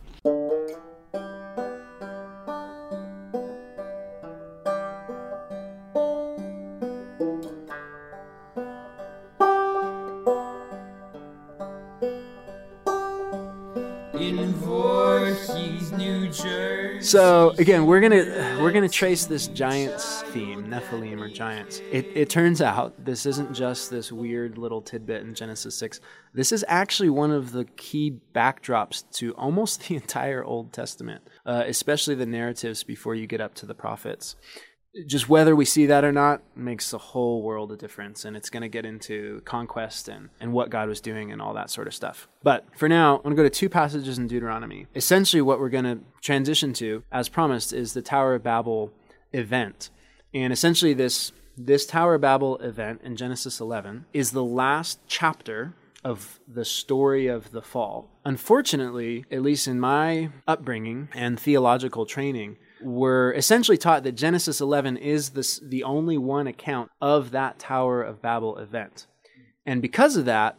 In 14.22 14.54
Voorhees, 14.54 15.92
New 15.94 16.28
Jersey. 16.28 17.02
So 17.02 17.50
again, 17.58 17.88
we're 17.88 18.00
gonna 18.00 18.60
we're 18.62 18.72
gonna 18.72 18.88
trace 18.88 19.26
this 19.26 19.48
giants 19.48 20.22
theme, 20.28 20.66
Nephilim 20.66 21.20
or 21.20 21.28
giants. 21.28 21.82
It 21.92 22.08
it 22.14 22.30
turns 22.30 22.62
out 22.62 23.04
this 23.04 23.26
isn't 23.26 23.54
just 23.54 23.90
this 23.90 24.12
weird 24.12 24.60
little 24.60 24.82
tidbit 24.82 25.24
in 25.24 25.34
Genesis 25.34 25.76
six. 25.76 26.00
This 26.34 26.52
is 26.52 26.64
actually 26.68 27.10
one 27.10 27.32
of 27.32 27.52
the 27.52 27.66
key 27.66 28.20
backdrops 28.34 29.04
to 29.14 29.34
almost 29.34 29.84
the 29.88 29.96
entire 29.96 30.44
Old 30.44 30.72
Testament, 30.72 31.28
uh, 31.46 31.64
especially 31.66 32.14
the 32.14 32.28
narratives 32.28 32.84
before 32.84 33.16
you 33.16 33.26
get 33.26 33.42
up 33.42 33.56
to 33.56 33.66
the 33.66 33.76
prophets. 33.76 34.36
Just 35.06 35.30
whether 35.30 35.56
we 35.56 35.64
see 35.64 35.86
that 35.86 36.04
or 36.04 36.12
not 36.12 36.42
makes 36.56 36.92
a 36.92 36.98
whole 36.98 37.42
world 37.42 37.72
of 37.72 37.78
difference, 37.78 38.26
and 38.26 38.36
it's 38.36 38.50
going 38.50 38.62
to 38.62 38.68
get 38.70 38.86
into 38.86 39.42
conquest 39.46 40.10
and, 40.10 40.30
and 40.40 40.52
what 40.52 40.70
God 40.70 40.90
was 40.90 41.00
doing 41.00 41.32
and 41.32 41.42
all 41.42 41.54
that 41.54 41.70
sort 41.70 41.88
of 41.88 41.94
stuff. 41.94 42.28
But 42.44 42.66
for 42.76 42.90
now, 42.90 43.18
I'm 43.18 43.24
going 43.24 43.36
to 43.38 43.44
go 43.44 43.44
to 43.44 43.50
two 43.50 43.70
passages 43.70 44.18
in 44.18 44.28
Deuteronomy. 44.28 44.88
Essentially, 44.94 45.42
what 45.42 45.60
we're 45.60 45.70
going 45.70 45.86
to 45.86 46.00
transition 46.22 46.74
to, 46.74 47.04
as 47.12 47.30
promised, 47.30 47.72
is 47.72 47.94
the 47.94 48.02
Tower 48.02 48.36
of 48.36 48.44
Babel 48.44 48.92
event. 49.32 49.90
And 50.34 50.52
essentially, 50.52 50.94
this, 50.94 51.32
this 51.58 51.86
Tower 51.86 52.16
of 52.16 52.22
Babel 52.22 52.58
event 52.58 53.02
in 53.02 53.16
Genesis 53.16 53.62
11 53.62 54.08
is 54.14 54.32
the 54.32 54.44
last 54.44 55.00
chapter 55.08 55.74
of 56.04 56.40
the 56.48 56.66
story 56.66 57.28
of 57.28 57.52
the 57.52 57.62
fall. 57.62 58.10
Unfortunately, 58.26 59.26
at 59.32 59.42
least 59.42 59.68
in 59.68 59.80
my 59.80 60.30
upbringing 60.48 61.10
and 61.14 61.40
theological 61.40 62.06
training, 62.06 62.58
we're 62.84 63.34
essentially 63.34 63.78
taught 63.78 64.04
that 64.04 64.14
Genesis 64.14 64.62
11 64.62 64.98
is 64.98 65.30
this, 65.30 65.60
the 65.60 65.84
only 65.84 66.18
one 66.18 66.48
account 66.48 66.90
of 67.02 67.32
that 67.32 67.60
Tower 67.60 68.02
of 68.02 68.22
Babel 68.22 68.58
event. 68.58 69.08
And 69.66 69.82
because 69.82 70.16
of 70.16 70.26
that, 70.26 70.58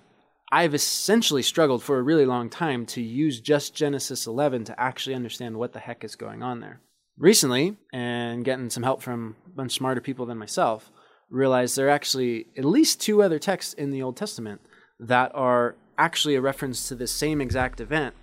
I've 0.50 0.74
essentially 0.74 1.42
struggled 1.42 1.82
for 1.82 1.98
a 1.98 2.02
really 2.02 2.26
long 2.26 2.50
time 2.50 2.84
to 2.86 3.00
use 3.00 3.40
just 3.40 3.74
Genesis 3.74 4.26
11 4.26 4.64
to 4.64 4.78
actually 4.78 5.14
understand 5.14 5.56
what 5.56 5.72
the 5.72 5.78
heck 5.78 6.04
is 6.04 6.14
going 6.14 6.42
on 6.42 6.60
there. 6.60 6.80
Recently, 7.16 7.76
and 7.92 8.44
getting 8.44 8.70
some 8.70 8.82
help 8.82 9.02
from 9.02 9.36
a 9.46 9.50
bunch 9.50 9.72
smarter 9.72 10.00
people 10.00 10.26
than 10.26 10.38
myself, 10.38 10.90
realized 11.30 11.76
there 11.76 11.86
are 11.86 11.90
actually 11.90 12.46
at 12.56 12.64
least 12.64 13.00
two 13.00 13.22
other 13.22 13.38
texts 13.38 13.72
in 13.72 13.90
the 13.90 14.02
Old 14.02 14.16
Testament 14.16 14.60
that 15.00 15.32
are 15.34 15.74
actually 15.96 16.34
a 16.34 16.40
reference 16.40 16.86
to 16.88 16.94
this 16.94 17.12
same 17.12 17.40
exact 17.40 17.80
event, 17.80 18.14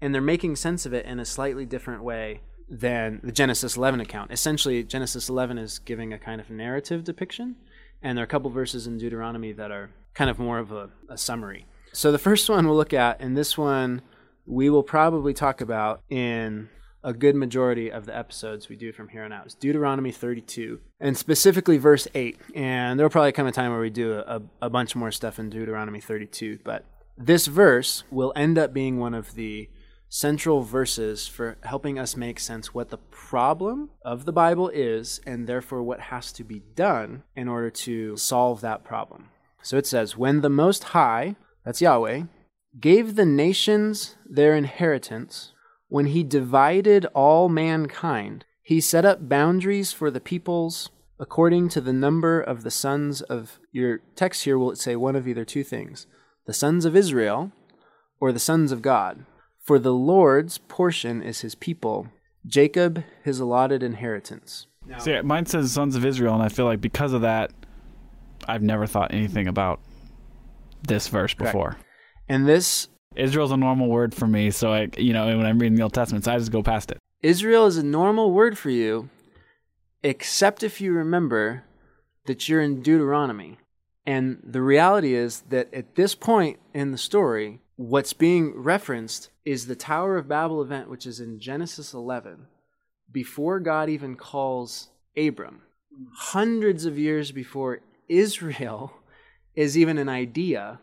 and 0.00 0.12
they're 0.12 0.20
making 0.20 0.56
sense 0.56 0.86
of 0.86 0.92
it 0.92 1.06
in 1.06 1.20
a 1.20 1.24
slightly 1.24 1.64
different 1.64 2.02
way 2.02 2.40
than 2.68 3.20
the 3.22 3.32
Genesis 3.32 3.76
11 3.76 4.00
account. 4.00 4.32
Essentially, 4.32 4.82
Genesis 4.82 5.28
11 5.28 5.58
is 5.58 5.78
giving 5.78 6.12
a 6.12 6.18
kind 6.18 6.40
of 6.40 6.50
narrative 6.50 7.04
depiction, 7.04 7.56
and 8.02 8.16
there 8.16 8.22
are 8.22 8.26
a 8.26 8.28
couple 8.28 8.50
verses 8.50 8.86
in 8.86 8.98
Deuteronomy 8.98 9.52
that 9.52 9.70
are 9.70 9.90
kind 10.14 10.30
of 10.30 10.38
more 10.38 10.58
of 10.58 10.72
a, 10.72 10.90
a 11.08 11.16
summary. 11.16 11.66
So 11.92 12.12
the 12.12 12.18
first 12.18 12.48
one 12.48 12.66
we'll 12.66 12.76
look 12.76 12.92
at, 12.92 13.20
and 13.20 13.36
this 13.36 13.56
one 13.56 14.02
we 14.46 14.70
will 14.70 14.82
probably 14.82 15.34
talk 15.34 15.60
about 15.60 16.02
in 16.08 16.68
a 17.02 17.12
good 17.12 17.36
majority 17.36 17.90
of 17.90 18.06
the 18.06 18.16
episodes 18.16 18.68
we 18.68 18.76
do 18.76 18.92
from 18.92 19.08
here 19.08 19.22
on 19.22 19.32
out. 19.32 19.46
Is 19.46 19.54
Deuteronomy 19.54 20.12
32, 20.12 20.80
and 21.00 21.16
specifically 21.16 21.78
verse 21.78 22.08
8. 22.14 22.38
And 22.54 22.98
there'll 22.98 23.10
probably 23.10 23.32
come 23.32 23.46
a 23.46 23.52
time 23.52 23.70
where 23.70 23.80
we 23.80 23.90
do 23.90 24.14
a, 24.14 24.42
a 24.60 24.70
bunch 24.70 24.96
more 24.96 25.12
stuff 25.12 25.38
in 25.38 25.50
Deuteronomy 25.50 26.00
32, 26.00 26.60
but 26.64 26.84
this 27.16 27.46
verse 27.46 28.04
will 28.10 28.32
end 28.36 28.58
up 28.58 28.72
being 28.72 28.98
one 28.98 29.14
of 29.14 29.34
the 29.34 29.68
central 30.08 30.62
verses 30.62 31.26
for 31.26 31.56
helping 31.62 31.98
us 31.98 32.16
make 32.16 32.38
sense 32.38 32.72
what 32.72 32.90
the 32.90 32.98
problem 32.98 33.90
of 34.04 34.24
the 34.24 34.32
Bible 34.32 34.68
is, 34.68 35.20
and 35.26 35.46
therefore 35.46 35.82
what 35.82 36.00
has 36.00 36.32
to 36.32 36.44
be 36.44 36.62
done 36.74 37.22
in 37.34 37.48
order 37.48 37.70
to 37.70 38.16
solve 38.16 38.60
that 38.60 38.84
problem. 38.84 39.28
So 39.62 39.76
it 39.76 39.86
says, 39.86 40.16
When 40.16 40.40
the 40.40 40.50
Most 40.50 40.84
High, 40.84 41.36
that's 41.64 41.82
Yahweh, 41.82 42.22
gave 42.78 43.14
the 43.16 43.24
nations 43.24 44.16
their 44.24 44.54
inheritance, 44.54 45.52
when 45.88 46.06
he 46.06 46.22
divided 46.22 47.06
all 47.06 47.48
mankind, 47.48 48.44
he 48.62 48.80
set 48.80 49.04
up 49.04 49.28
boundaries 49.28 49.92
for 49.92 50.10
the 50.10 50.20
peoples 50.20 50.90
according 51.18 51.68
to 51.70 51.80
the 51.80 51.92
number 51.92 52.40
of 52.40 52.62
the 52.62 52.70
sons 52.70 53.22
of 53.22 53.58
your 53.72 54.00
text 54.14 54.44
here 54.44 54.58
will 54.58 54.70
it 54.70 54.78
say 54.78 54.96
one 54.96 55.16
of 55.16 55.26
either 55.26 55.44
two 55.44 55.64
things 55.64 56.06
the 56.46 56.52
sons 56.52 56.84
of 56.84 56.94
Israel 56.94 57.50
or 58.20 58.32
the 58.32 58.38
sons 58.38 58.70
of 58.70 58.82
God. 58.82 59.24
For 59.66 59.80
the 59.80 59.92
Lord's 59.92 60.58
portion 60.58 61.22
is 61.22 61.40
his 61.40 61.56
people, 61.56 62.06
Jacob 62.46 63.02
his 63.24 63.40
allotted 63.40 63.82
inheritance. 63.82 64.68
See, 64.98 65.20
mine 65.22 65.46
says 65.46 65.72
sons 65.72 65.96
of 65.96 66.04
Israel, 66.04 66.34
and 66.34 66.42
I 66.42 66.48
feel 66.48 66.66
like 66.66 66.80
because 66.80 67.12
of 67.12 67.22
that, 67.22 67.50
I've 68.46 68.62
never 68.62 68.86
thought 68.86 69.12
anything 69.12 69.48
about 69.48 69.80
this 70.86 71.08
verse 71.08 71.34
before. 71.34 71.76
And 72.28 72.46
this 72.46 72.86
Israel's 73.16 73.50
a 73.50 73.56
normal 73.56 73.88
word 73.88 74.14
for 74.14 74.28
me, 74.28 74.52
so 74.52 74.72
I, 74.72 74.88
you 74.96 75.12
know, 75.12 75.26
when 75.26 75.44
I'm 75.44 75.58
reading 75.58 75.76
the 75.76 75.82
Old 75.82 75.94
Testament, 75.94 76.24
so 76.24 76.32
I 76.32 76.38
just 76.38 76.52
go 76.52 76.62
past 76.62 76.92
it. 76.92 76.98
Israel 77.22 77.66
is 77.66 77.76
a 77.76 77.82
normal 77.82 78.30
word 78.30 78.56
for 78.56 78.70
you, 78.70 79.08
except 80.04 80.62
if 80.62 80.80
you 80.80 80.92
remember 80.92 81.64
that 82.26 82.48
you're 82.48 82.60
in 82.60 82.82
Deuteronomy. 82.82 83.58
And 84.06 84.38
the 84.44 84.62
reality 84.62 85.14
is 85.14 85.40
that 85.48 85.74
at 85.74 85.96
this 85.96 86.14
point 86.14 86.60
in 86.72 86.92
the 86.92 86.98
story, 86.98 87.58
what's 87.74 88.12
being 88.12 88.54
referenced 88.54 89.30
is 89.46 89.66
the 89.66 89.76
Tower 89.76 90.16
of 90.16 90.26
Babel 90.28 90.60
event, 90.60 90.90
which 90.90 91.06
is 91.06 91.20
in 91.20 91.38
Genesis 91.38 91.94
11, 91.94 92.48
before 93.12 93.60
God 93.60 93.88
even 93.88 94.16
calls 94.16 94.88
Abram. 95.16 95.62
Hundreds 96.12 96.84
of 96.84 96.98
years 96.98 97.30
before 97.30 97.78
Israel 98.08 98.92
is 99.54 99.78
even 99.78 99.98
an 99.98 100.08
idea, 100.08 100.80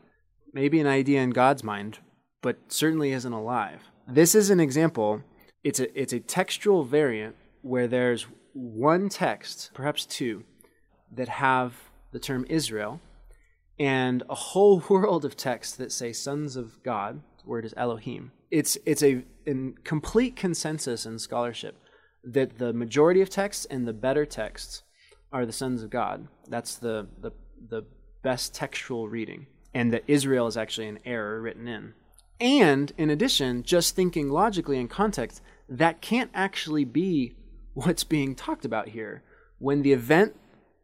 maybe 0.53 0.79
an 0.79 0.87
idea 0.87 1.21
in 1.21 1.31
God's 1.31 1.63
mind, 1.63 1.99
but 2.41 2.57
certainly 2.69 3.11
isn't 3.11 3.33
alive. 3.33 3.81
This 4.07 4.33
is 4.33 4.49
an 4.49 4.61
example. 4.61 5.21
It's 5.63 5.79
a 5.79 5.99
it's 5.99 6.13
a 6.13 6.19
textual 6.19 6.83
variant 6.83 7.35
where 7.61 7.87
there's 7.87 8.27
one 8.53 9.09
text, 9.09 9.71
perhaps 9.73 10.05
two, 10.05 10.43
that 11.11 11.27
have 11.27 11.73
the 12.11 12.19
term 12.19 12.45
Israel, 12.49 13.01
and 13.77 14.23
a 14.29 14.35
whole 14.35 14.79
world 14.89 15.25
of 15.25 15.35
texts 15.35 15.75
that 15.75 15.91
say 15.91 16.13
sons 16.13 16.55
of 16.55 16.81
God. 16.81 17.21
The 17.43 17.49
word 17.49 17.65
is 17.65 17.73
Elohim. 17.75 18.31
It's 18.53 18.77
it's 18.85 19.01
a 19.01 19.23
complete 19.83 20.35
consensus 20.35 21.07
in 21.07 21.17
scholarship 21.17 21.75
that 22.23 22.59
the 22.59 22.71
majority 22.71 23.19
of 23.19 23.29
texts 23.31 23.65
and 23.65 23.87
the 23.87 23.93
better 23.93 24.27
texts 24.27 24.83
are 25.31 25.43
the 25.47 25.51
sons 25.51 25.81
of 25.81 25.89
God. 25.89 26.27
That's 26.47 26.75
the 26.75 27.07
the, 27.19 27.31
the 27.67 27.81
best 28.21 28.53
textual 28.53 29.09
reading, 29.09 29.47
and 29.73 29.91
that 29.91 30.03
Israel 30.07 30.45
is 30.45 30.55
actually 30.55 30.87
an 30.87 30.99
error 31.03 31.41
written 31.41 31.67
in. 31.67 31.95
And 32.39 32.93
in 32.95 33.09
addition, 33.09 33.63
just 33.63 33.95
thinking 33.95 34.29
logically 34.29 34.77
in 34.77 34.87
context, 34.87 35.41
that 35.67 36.01
can't 36.01 36.29
actually 36.35 36.85
be 36.85 37.35
what's 37.73 38.03
being 38.03 38.35
talked 38.35 38.65
about 38.65 38.89
here. 38.89 39.23
When 39.57 39.81
the 39.81 39.93
event 39.93 40.35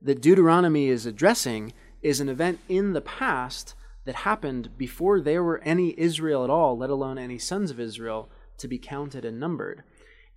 that 0.01 0.23
Deuteronomy 0.23 0.87
is 0.87 1.05
addressing 1.05 1.73
is 2.01 2.19
an 2.19 2.29
event 2.29 2.61
in 2.67 2.93
the 2.93 3.01
past 3.01 3.75
that 4.05 4.15
happened 4.15 4.77
before 4.77 5.21
there 5.21 5.43
were 5.43 5.59
any 5.59 5.93
Israel 5.99 6.43
at 6.43 6.49
all, 6.49 6.77
let 6.77 6.89
alone 6.89 7.17
any 7.17 7.37
sons 7.37 7.71
of 7.71 7.79
Israel 7.79 8.29
to 8.57 8.67
be 8.67 8.77
counted 8.77 9.25
and 9.25 9.39
numbered. 9.39 9.83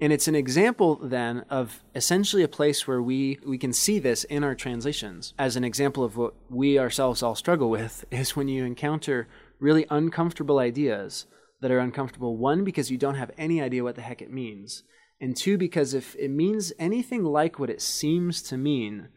And 0.01 0.13
it's 0.13 0.27
an 0.27 0.35
example 0.35 0.97
then 0.97 1.45
of 1.49 1.85
essentially 1.95 2.43
a 2.43 2.49
place 2.49 2.89
where 2.89 3.01
we, 3.01 3.39
we 3.47 3.57
can 3.57 3.73
see 3.73 3.99
this 4.01 4.25
in 4.25 4.43
our 4.43 4.57
translations 4.57 5.33
as 5.39 5.55
an 5.55 5.63
example 5.63 6.03
of 6.03 6.17
what 6.17 6.35
we 6.51 6.79
ourselves 6.79 7.23
all 7.23 7.37
struggle 7.37 7.71
with 7.71 8.05
is 8.11 8.35
when 8.35 8.49
you 8.49 8.65
encounter 8.65 9.29
really 9.61 9.87
uncomfortable 9.91 10.59
ideas 10.59 11.27
that 11.61 11.71
are 11.71 11.79
uncomfortable. 11.79 12.37
One, 12.37 12.65
because 12.65 12.91
you 12.91 12.99
don't 12.99 13.15
have 13.15 13.31
any 13.39 13.63
idea 13.63 13.85
what 13.85 13.95
the 13.95 14.03
heck 14.03 14.21
it 14.21 14.33
means. 14.33 14.83
And 15.21 15.37
two, 15.37 15.57
because 15.57 15.95
if 15.95 16.17
it 16.17 16.31
means 16.31 16.73
anything 16.81 17.23
like 17.23 17.61
what 17.61 17.71
it 17.71 17.81
seems 17.81 18.43
to 18.43 18.57
mean, 18.57 19.09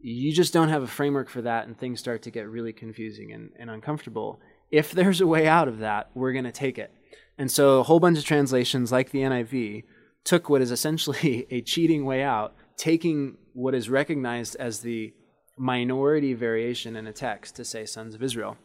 you 0.00 0.32
just 0.32 0.52
don't 0.52 0.68
have 0.68 0.82
a 0.82 0.88
framework 0.88 1.28
for 1.28 1.42
that 1.42 1.66
and 1.66 1.76
things 1.76 2.00
start 2.00 2.22
to 2.22 2.30
get 2.30 2.48
really 2.48 2.72
confusing 2.72 3.32
and, 3.32 3.50
and 3.58 3.70
uncomfortable. 3.70 4.40
If 4.70 4.92
there's 4.92 5.20
a 5.20 5.26
way 5.26 5.46
out 5.46 5.68
of 5.68 5.78
that, 5.78 6.10
we're 6.14 6.32
going 6.32 6.44
to 6.44 6.52
take 6.52 6.78
it. 6.78 6.92
And 7.36 7.50
so 7.50 7.78
a 7.78 7.82
whole 7.82 8.00
bunch 8.00 8.18
of 8.18 8.24
translations, 8.24 8.92
like 8.92 9.10
the 9.10 9.20
NIV, 9.20 9.84
took 10.24 10.48
what 10.48 10.62
is 10.62 10.70
essentially 10.70 11.46
a 11.50 11.60
cheating 11.62 12.04
way 12.04 12.22
out, 12.22 12.54
taking 12.76 13.36
what 13.52 13.74
is 13.74 13.88
recognized 13.88 14.56
as 14.56 14.80
the 14.80 15.12
minority 15.56 16.34
variation 16.34 16.94
in 16.94 17.06
a 17.06 17.12
text 17.12 17.56
to 17.56 17.64
say 17.64 17.84
sons 17.84 18.14
of 18.14 18.22
Israel. 18.22 18.56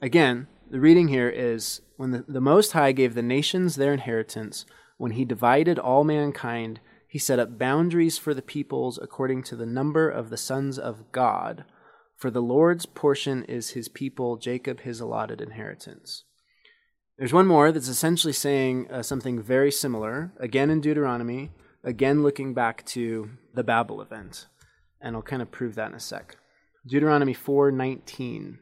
Again, 0.00 0.48
the 0.70 0.80
reading 0.80 1.08
here 1.08 1.28
is 1.28 1.80
when 1.96 2.10
the, 2.10 2.24
the 2.26 2.40
Most 2.40 2.72
High 2.72 2.92
gave 2.92 3.14
the 3.14 3.22
nations 3.22 3.76
their 3.76 3.92
inheritance, 3.92 4.64
when 4.96 5.12
he 5.12 5.24
divided 5.24 5.78
all 5.78 6.04
mankind 6.04 6.80
he 7.08 7.18
set 7.18 7.38
up 7.38 7.58
boundaries 7.58 8.18
for 8.18 8.34
the 8.34 8.42
peoples 8.42 8.98
according 9.02 9.42
to 9.44 9.56
the 9.56 9.66
number 9.66 10.08
of 10.10 10.28
the 10.28 10.36
sons 10.36 10.78
of 10.78 11.10
God. 11.10 11.64
For 12.16 12.30
the 12.30 12.42
Lord's 12.42 12.84
portion 12.84 13.44
is 13.44 13.70
his 13.70 13.88
people, 13.88 14.36
Jacob 14.36 14.80
his 14.80 15.00
allotted 15.00 15.40
inheritance. 15.40 16.24
There's 17.16 17.32
one 17.32 17.46
more 17.46 17.72
that's 17.72 17.88
essentially 17.88 18.34
saying 18.34 18.90
uh, 18.90 19.02
something 19.02 19.42
very 19.42 19.72
similar, 19.72 20.32
again 20.38 20.70
in 20.70 20.82
Deuteronomy, 20.82 21.50
again 21.82 22.22
looking 22.22 22.52
back 22.54 22.84
to 22.86 23.30
the 23.54 23.64
Babel 23.64 24.02
event. 24.02 24.46
And 25.00 25.16
I'll 25.16 25.22
kind 25.22 25.42
of 25.42 25.50
prove 25.50 25.74
that 25.76 25.88
in 25.88 25.96
a 25.96 26.00
sec. 26.00 26.36
Deuteronomy 26.86 27.34
4:19. 27.34 28.58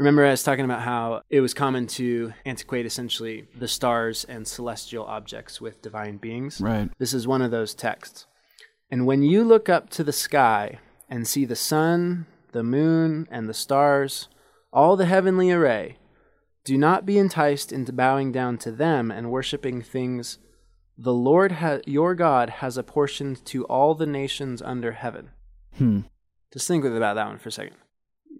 Remember, 0.00 0.24
I 0.24 0.30
was 0.30 0.42
talking 0.42 0.64
about 0.64 0.80
how 0.80 1.20
it 1.28 1.42
was 1.42 1.52
common 1.52 1.86
to 1.88 2.32
antiquate 2.46 2.86
essentially 2.86 3.46
the 3.54 3.68
stars 3.68 4.24
and 4.24 4.48
celestial 4.48 5.04
objects 5.04 5.60
with 5.60 5.82
divine 5.82 6.16
beings. 6.16 6.58
Right. 6.58 6.90
This 6.96 7.12
is 7.12 7.28
one 7.28 7.42
of 7.42 7.50
those 7.50 7.74
texts. 7.74 8.24
And 8.90 9.04
when 9.04 9.22
you 9.22 9.44
look 9.44 9.68
up 9.68 9.90
to 9.90 10.02
the 10.02 10.10
sky 10.10 10.78
and 11.10 11.28
see 11.28 11.44
the 11.44 11.54
sun, 11.54 12.24
the 12.52 12.62
moon, 12.62 13.28
and 13.30 13.46
the 13.46 13.52
stars, 13.52 14.28
all 14.72 14.96
the 14.96 15.04
heavenly 15.04 15.52
array, 15.52 15.98
do 16.64 16.78
not 16.78 17.04
be 17.04 17.18
enticed 17.18 17.70
into 17.70 17.92
bowing 17.92 18.32
down 18.32 18.56
to 18.56 18.72
them 18.72 19.10
and 19.10 19.30
worshiping 19.30 19.82
things 19.82 20.38
the 20.96 21.12
Lord 21.12 21.52
ha- 21.52 21.80
your 21.84 22.14
God 22.14 22.48
has 22.48 22.78
apportioned 22.78 23.44
to 23.44 23.64
all 23.66 23.94
the 23.94 24.06
nations 24.06 24.62
under 24.62 24.92
heaven. 24.92 25.28
Hmm. 25.76 26.00
Just 26.54 26.66
think 26.66 26.86
about 26.86 27.16
that 27.16 27.26
one 27.26 27.38
for 27.38 27.50
a 27.50 27.52
second 27.52 27.76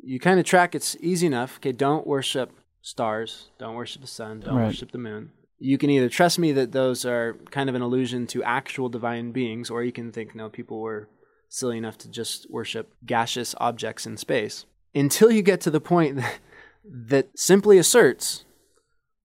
you 0.02 0.18
kind 0.20 0.38
of 0.40 0.46
track 0.46 0.74
it's 0.74 0.96
easy 1.00 1.26
enough. 1.26 1.56
Okay, 1.56 1.72
don't 1.72 2.06
worship 2.06 2.52
stars, 2.82 3.50
don't 3.58 3.74
worship 3.74 4.00
the 4.02 4.08
sun, 4.08 4.40
don't 4.40 4.56
Right. 4.56 4.66
worship 4.66 4.92
the 4.92 4.98
moon. 4.98 5.32
You 5.58 5.76
can 5.76 5.90
either 5.90 6.08
trust 6.08 6.38
me 6.38 6.52
that 6.52 6.72
those 6.72 7.04
are 7.04 7.36
kind 7.50 7.68
of 7.68 7.74
an 7.74 7.82
allusion 7.82 8.26
to 8.28 8.42
actual 8.42 8.88
divine 8.88 9.30
beings, 9.32 9.68
or 9.68 9.84
you 9.84 9.92
can 9.92 10.10
think, 10.10 10.34
no, 10.34 10.48
people 10.48 10.80
were 10.80 11.08
silly 11.50 11.76
enough 11.76 11.98
to 11.98 12.08
just 12.08 12.50
worship 12.50 12.94
gaseous 13.04 13.54
objects 13.58 14.06
in 14.06 14.16
space. 14.16 14.64
Until 14.94 15.30
you 15.30 15.42
get 15.42 15.60
to 15.62 15.70
the 15.70 15.80
point 15.80 16.16
that, 16.16 16.38
that 16.84 17.38
simply 17.38 17.76
asserts 17.76 18.44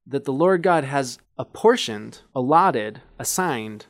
that 0.05 0.25
the 0.25 0.33
Lord 0.33 0.61
God 0.61 0.83
has 0.83 1.19
apportioned, 1.37 2.21
allotted, 2.35 3.01
assigned 3.17 3.85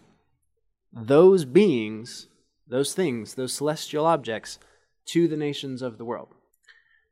those 0.94 1.46
beings, 1.46 2.28
those 2.68 2.94
things, 2.94 3.34
those 3.34 3.54
celestial 3.54 4.06
objects 4.06 4.60
to 5.08 5.28
the 5.28 5.38
nations 5.38 5.82
of 5.82 5.98
the 5.98 6.06
world. 6.06 6.35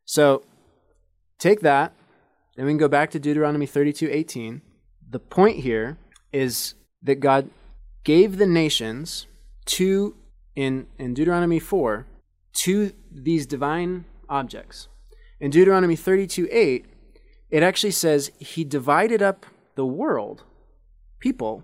So 0.06 0.44
take 1.40 1.62
that, 1.62 1.94
then 2.56 2.66
we 2.66 2.72
can 2.72 2.78
go 2.78 2.88
back 2.88 3.12
to 3.12 3.20
Deuteronomy 3.20 3.66
32 3.66 4.10
18. 4.12 4.62
The 5.10 5.20
point 5.20 5.60
here 5.60 5.98
is 6.32 6.76
that 7.02 7.20
God 7.20 7.50
gave 8.04 8.38
the 8.38 8.48
nations 8.48 9.28
to, 9.66 10.16
in, 10.56 10.88
in 10.98 11.14
Deuteronomy 11.14 11.60
4, 11.60 12.06
to 12.54 12.94
these 13.12 13.46
divine 13.46 14.06
objects. 14.30 14.88
In 15.40 15.52
Deuteronomy 15.52 15.96
32 15.96 16.48
8, 16.52 16.86
it 17.50 17.64
actually 17.64 17.92
says 17.92 18.32
he 18.40 18.64
divided 18.64 19.22
up 19.22 19.46
the 19.76 19.86
world, 19.86 20.44
people, 21.20 21.64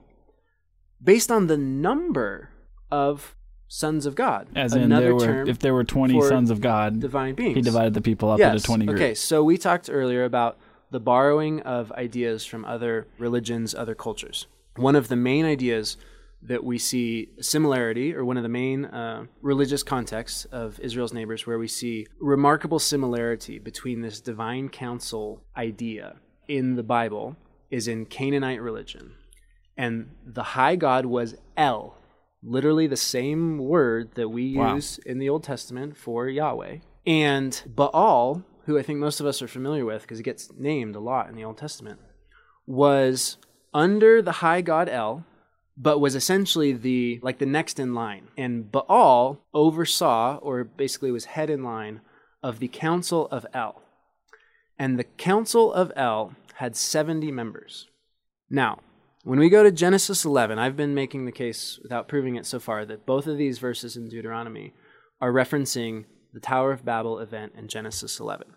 based 1.02 1.32
on 1.32 1.48
the 1.48 1.58
number 1.58 2.50
of 2.92 3.36
sons 3.70 4.06
of 4.06 4.16
God. 4.16 4.48
As 4.56 4.74
in, 4.74 4.90
there 4.90 5.16
were, 5.16 5.48
if 5.48 5.60
there 5.60 5.74
were 5.74 5.86
20 5.86 6.20
sons 6.24 6.50
of 6.50 6.60
God, 6.60 7.00
divine 7.00 7.36
beings. 7.36 7.56
he 7.56 7.62
divided 7.62 7.94
the 7.94 8.02
people 8.02 8.30
up 8.30 8.40
yes. 8.40 8.54
into 8.54 8.66
20 8.66 8.86
groups. 8.88 9.00
Okay, 9.00 9.14
so 9.14 9.44
we 9.44 9.58
talked 9.58 9.90
earlier 9.90 10.26
about 10.26 10.58
the 10.92 11.00
borrowing 11.00 11.62
of 11.62 11.92
ideas 11.94 12.44
from 12.44 12.66
other 12.66 13.08
religions, 13.20 13.74
other 13.76 13.96
cultures. 13.96 14.48
One 14.76 14.96
of 14.96 15.08
the 15.08 15.16
main 15.16 15.46
ideas 15.46 15.98
that 16.42 16.64
we 16.64 16.78
see 16.78 17.30
similarity, 17.40 18.16
or 18.16 18.26
one 18.26 18.38
of 18.38 18.44
the 18.44 18.50
main 18.50 18.86
uh, 18.86 19.26
religious 19.42 19.84
contexts 19.84 20.46
of 20.46 20.80
Israel's 20.80 21.14
neighbors, 21.14 21.46
where 21.46 21.60
we 21.60 21.68
see 21.68 22.08
remarkable 22.20 22.80
similarity 22.80 23.60
between 23.60 24.02
this 24.02 24.20
divine 24.20 24.70
council 24.70 25.44
idea 25.56 26.16
in 26.48 26.76
the 26.76 26.84
Bible, 26.84 27.36
is 27.70 27.88
in 27.88 28.06
Canaanite 28.06 28.62
religion. 28.62 29.14
And 29.78 30.16
the 30.26 30.44
high 30.44 30.76
god 30.76 31.06
was 31.06 31.36
El, 31.56 31.99
literally 32.44 32.88
the 32.88 32.98
same 32.98 33.58
word 33.58 34.12
that 34.16 34.30
we 34.30 34.56
Wow. 34.56 34.76
use 34.76 34.98
in 35.00 35.20
the 35.20 35.30
Old 35.30 35.44
Testament 35.44 35.98
for 35.98 36.28
Yahweh. 36.28 36.78
And 37.06 37.62
Baal, 37.66 38.44
who 38.66 38.78
I 38.78 38.84
think 38.84 39.00
most 39.00 39.20
of 39.20 39.26
us 39.26 39.42
are 39.42 39.48
familiar 39.48 39.86
with 39.86 40.04
because 40.04 40.18
he 40.20 40.24
gets 40.24 40.52
named 40.58 40.96
a 40.96 41.00
lot 41.00 41.30
in 41.30 41.36
the 41.36 41.44
Old 41.44 41.58
Testament, 41.58 42.00
was 42.66 43.38
under 43.74 44.22
the 44.22 44.34
high 44.34 44.62
god 44.62 44.90
El, 44.90 45.26
but 45.78 46.00
was 46.00 46.16
essentially 46.16 46.74
the 46.74 47.20
like 47.24 47.40
the 47.40 47.46
next 47.46 47.80
in 47.80 47.94
line. 47.94 48.28
And 48.38 48.72
Baal 48.72 49.40
oversaw, 49.54 50.38
or 50.38 50.64
basically 50.64 51.12
was 51.12 51.26
head 51.26 51.50
in 51.50 51.64
line, 51.64 52.02
of 52.44 52.60
the 52.60 52.68
council 52.68 53.28
of 53.32 53.46
El. 53.54 53.82
And 54.78 54.98
the 54.98 55.04
council 55.04 55.74
of 55.74 55.92
El 55.96 56.36
had 56.56 56.76
70 56.76 57.32
members. 57.32 57.88
Now, 58.50 58.80
when 59.24 59.40
we 59.40 59.50
go 59.50 59.64
to 59.64 59.72
Genesis 59.72 60.24
11, 60.26 60.58
I've 60.58 60.78
been 60.78 60.94
making 60.94 61.26
the 61.26 61.32
case 61.32 61.80
without 61.82 62.08
proving 62.08 62.36
it 62.36 62.46
so 62.46 62.60
far 62.60 62.86
that 62.86 63.06
both 63.06 63.28
of 63.28 63.38
these 63.38 63.60
verses 63.60 63.98
in 63.98 64.08
Deuteronomy 64.08 64.74
are 65.20 65.32
referencing 65.32 66.06
the 66.34 66.40
Tower 66.40 66.72
of 66.72 66.86
Babel 66.86 67.20
event 67.20 67.54
in 67.58 67.68
Genesis 67.68 68.20
11. 68.20 68.48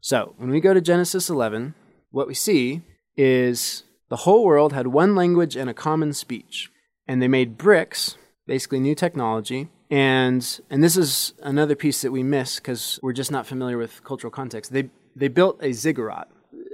So, 0.00 0.34
when 0.36 0.50
we 0.50 0.60
go 0.60 0.74
to 0.74 0.80
Genesis 0.80 1.28
11, 1.30 1.74
what 2.10 2.28
we 2.28 2.34
see 2.34 2.82
is 3.16 3.84
the 4.08 4.16
whole 4.16 4.44
world 4.44 4.72
had 4.72 4.88
one 4.88 5.14
language 5.14 5.56
and 5.56 5.68
a 5.68 5.74
common 5.74 6.12
speech. 6.12 6.70
And 7.08 7.20
they 7.20 7.28
made 7.28 7.58
bricks, 7.58 8.16
basically 8.46 8.80
new 8.80 8.94
technology. 8.94 9.68
And 9.90 10.60
and 10.70 10.82
this 10.82 10.96
is 10.96 11.34
another 11.42 11.74
piece 11.74 12.02
that 12.02 12.12
we 12.12 12.22
miss 12.22 12.56
because 12.56 12.98
we're 13.02 13.12
just 13.12 13.30
not 13.30 13.46
familiar 13.46 13.76
with 13.76 14.04
cultural 14.04 14.30
context. 14.30 14.72
They 14.72 14.90
they 15.14 15.28
built 15.28 15.58
a 15.62 15.72
ziggurat. 15.72 16.28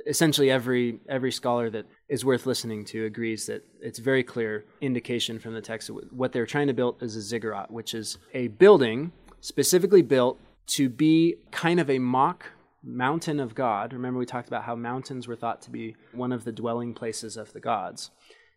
Essentially, 0.07 0.51
every 0.51 1.01
every 1.09 1.33
scholar 1.33 1.71
that 1.71 1.87
is 2.09 2.25
worth 2.25 2.47
listening 2.47 2.85
to 2.87 3.05
agrees 3.05 3.47
that 3.47 3.65
it's 3.81 3.99
very 3.99 4.23
clear 4.23 4.65
indication 4.81 5.39
from 5.39 5.55
the 5.55 5.61
text 5.61 5.91
what 6.11 6.33
they're 6.33 6.47
trying 6.47 6.69
to 6.69 6.73
build 6.73 7.03
is 7.03 7.17
a 7.17 7.21
ziggurat, 7.21 7.71
which 7.71 7.95
is 7.95 8.19
a 8.35 8.49
building 8.49 9.13
specifically 9.41 10.03
built 10.03 10.39
to 10.67 10.89
be 10.89 11.37
kind 11.51 11.81
of 11.81 11.91
a 11.91 11.99
mock 11.99 12.47
mountain 12.83 13.41
of 13.41 13.55
God. 13.55 13.93
Remember, 13.93 14.19
we 14.19 14.27
talked 14.27 14.49
about 14.49 14.65
how 14.65 14.75
mountains 14.75 15.29
were 15.29 15.37
thought 15.37 15.63
to 15.63 15.71
be 15.71 15.97
one 16.13 16.33
of 16.33 16.45
the 16.45 16.53
dwelling 16.53 16.95
places 16.95 17.37
of 17.37 17.53
the 17.53 17.61
gods. 17.61 18.11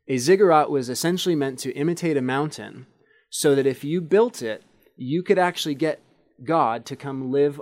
A 0.08 0.18
ziggurat 0.18 0.70
was 0.70 0.90
essentially 0.90 1.36
meant 1.36 1.60
to 1.60 1.74
imitate 1.74 2.18
a 2.18 2.22
mountain 2.22 2.88
so 3.30 3.56
that 3.56 3.66
if 3.66 3.84
you 3.84 4.02
built 4.02 4.42
it, 4.42 4.64
you 4.96 5.24
could 5.24 5.40
actually 5.40 5.76
get 5.76 6.02
God 6.44 6.86
to 6.86 6.96
come 6.96 7.32
live 7.32 7.60